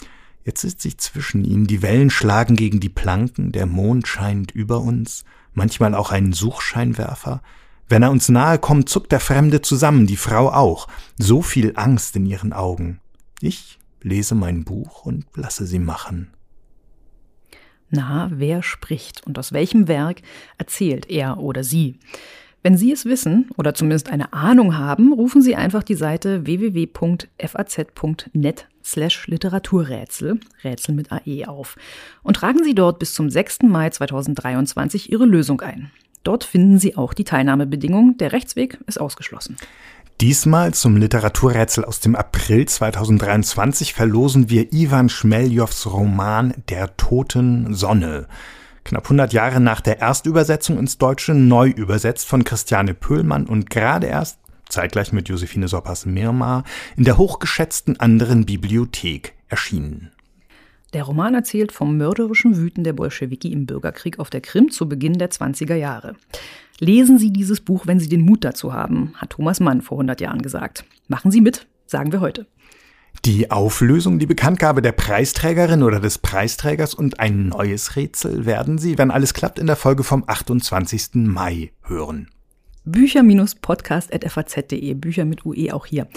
[0.45, 4.81] Jetzt sitze ich zwischen ihnen, die Wellen schlagen gegen die Planken, der Mond scheint über
[4.81, 7.41] uns, manchmal auch ein Suchscheinwerfer.
[7.87, 10.87] Wenn er uns nahe kommt, zuckt der Fremde zusammen, die Frau auch,
[11.17, 12.99] so viel Angst in ihren Augen.
[13.41, 16.31] Ich lese mein Buch und lasse sie machen.
[17.89, 20.21] Na, wer spricht und aus welchem Werk
[20.57, 21.99] erzählt er oder sie?
[22.61, 27.07] Wenn Sie es wissen oder zumindest eine Ahnung haben, rufen Sie einfach die Seite www.faz.net
[28.83, 31.77] slash Literaturrätsel, Rätsel mit AE auf
[32.21, 33.59] und tragen Sie dort bis zum 6.
[33.63, 35.91] Mai 2023 Ihre Lösung ein.
[36.23, 38.17] Dort finden Sie auch die Teilnahmebedingungen.
[38.17, 39.55] Der Rechtsweg ist ausgeschlossen.
[40.19, 48.27] Diesmal zum Literaturrätsel aus dem April 2023 verlosen wir Ivan Schmeljows Roman Der toten Sonne
[48.89, 54.07] knapp 100 Jahre nach der Erstübersetzung ins Deutsche neu übersetzt von Christiane Pöhlmann und gerade
[54.07, 56.63] erst, zeitgleich mit Josephine Soppers Mirma,
[56.97, 60.11] in der hochgeschätzten anderen Bibliothek erschienen.
[60.93, 65.19] Der Roman erzählt vom mörderischen Wüten der Bolschewiki im Bürgerkrieg auf der Krim zu Beginn
[65.19, 66.15] der 20er Jahre.
[66.79, 70.19] Lesen Sie dieses Buch, wenn Sie den Mut dazu haben, hat Thomas Mann vor 100
[70.19, 70.83] Jahren gesagt.
[71.07, 72.47] Machen Sie mit, sagen wir heute.
[73.29, 78.97] Die Auflösung, die Bekanntgabe der Preisträgerin oder des Preisträgers und ein neues Rätsel werden Sie,
[78.97, 81.09] wenn alles klappt, in der Folge vom 28.
[81.13, 82.31] Mai hören.
[82.85, 86.07] Bücher-podcast.faz.de, Bücher mit UE auch hier.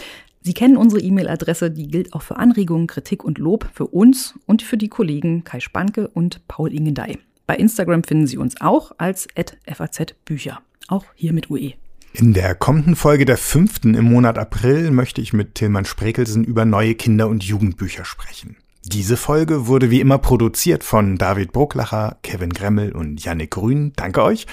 [0.41, 4.63] Sie kennen unsere E-Mail-Adresse, die gilt auch für Anregungen, Kritik und Lob für uns und
[4.63, 7.19] für die Kollegen Kai Spanke und Paul Ingendey.
[7.47, 9.29] Bei Instagram finden Sie uns auch als
[9.71, 11.75] FAZ Bücher, auch hier mit UE.
[12.15, 16.65] In der kommenden Folge der fünften im Monat April möchte ich mit Tilman Sprekelsen über
[16.65, 18.57] neue Kinder- und Jugendbücher sprechen.
[18.85, 23.93] Diese Folge wurde wie immer produziert von David Brucklacher, Kevin Gremmel und Yannick Grün.
[23.97, 24.47] Danke euch.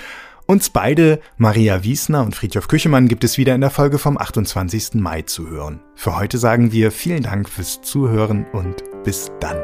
[0.45, 4.95] Uns beide, Maria Wiesner und Friedhof Küchemann, gibt es wieder in der Folge vom 28.
[4.95, 5.81] Mai zu hören.
[5.95, 9.57] Für heute sagen wir vielen Dank fürs Zuhören und bis dann.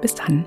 [0.00, 0.46] Bis dann.